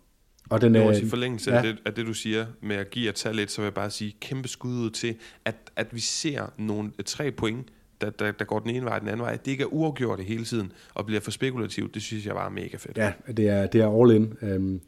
[0.51, 1.57] og den, er i forlængelse ja.
[1.57, 3.75] af, det, af det, du siger med at give og tage lidt, så vil jeg
[3.75, 7.67] bare sige kæmpe skud ud til, at, at vi ser nogle tre point,
[8.01, 9.37] der, der, der går den ene vej den anden vej.
[9.37, 12.51] Det ikke er uafgjort hele tiden og bliver for spekulativt, det synes jeg bare er
[12.51, 12.99] mega fedt.
[12.99, 14.35] Ja, det er, det er all in.
[14.43, 14.81] Øhm,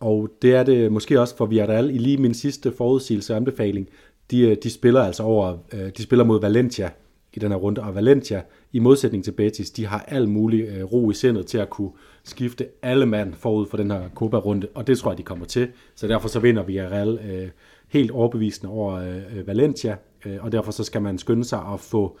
[0.00, 3.88] og det er det måske også for Villarreal i lige min sidste forudsigelse og anbefaling
[4.30, 6.90] de, øh, de spiller altså over, øh, de spiller mod Valencia
[7.36, 10.84] i den her runde, og Valencia, i modsætning til Betis, de har al mulig øh,
[10.84, 11.90] ro i sindet til at kunne
[12.24, 15.68] skifte alle mand forud for den her Copa-runde, og det tror jeg, de kommer til.
[15.94, 17.48] Så derfor så vinder vi Real øh,
[17.88, 19.96] helt overbevisende over øh, Valencia,
[20.26, 22.18] øh, og derfor så skal man skynde sig at få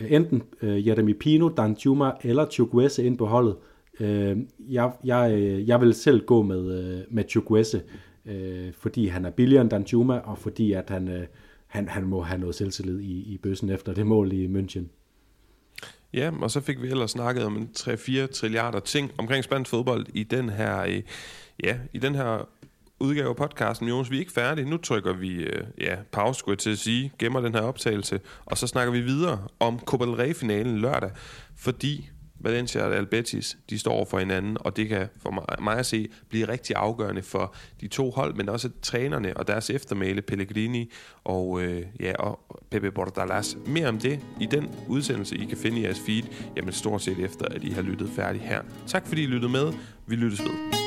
[0.00, 3.56] øh, enten øh, Jeremy Pino, Dan Juma eller Chukwese ind på holdet.
[4.00, 4.36] Øh,
[4.68, 7.82] jeg, jeg, jeg vil selv gå med, øh, med Chukwese,
[8.26, 11.08] øh, fordi han er billigere end Dan Juma, og fordi at han...
[11.08, 11.26] Øh,
[11.74, 14.84] han, han må have noget selvtillid i, i bøssen efter det mål i München.
[16.12, 20.06] Ja, og så fik vi ellers snakket om en 3-4 trilliarder ting omkring spansk fodbold
[20.14, 21.02] i den her, øh,
[21.64, 22.48] ja, i den her
[23.00, 24.10] udgave af podcasten, Jonas.
[24.10, 24.70] Vi er ikke færdige.
[24.70, 28.20] Nu trykker vi øh, ja, pause, skulle jeg til at sige, gemmer den her optagelse,
[28.44, 31.10] og så snakker vi videre om Copa del Rey-finalen lørdag,
[31.56, 32.10] fordi
[32.44, 35.86] Valencia og Betis, de står over for hinanden, og det kan for mig, mig at
[35.86, 40.90] se blive rigtig afgørende for de to hold, men også trænerne og deres eftermæle, Pellegrini
[41.24, 42.40] og, øh, ja, og
[42.70, 43.56] Pepe Bordalas.
[43.66, 46.22] Mere om det i den udsendelse, I kan finde i jeres feed,
[46.56, 48.62] jamen stort set efter, at I har lyttet færdigt her.
[48.86, 49.72] Tak fordi I lyttede med.
[50.06, 50.83] Vi lyttes ved.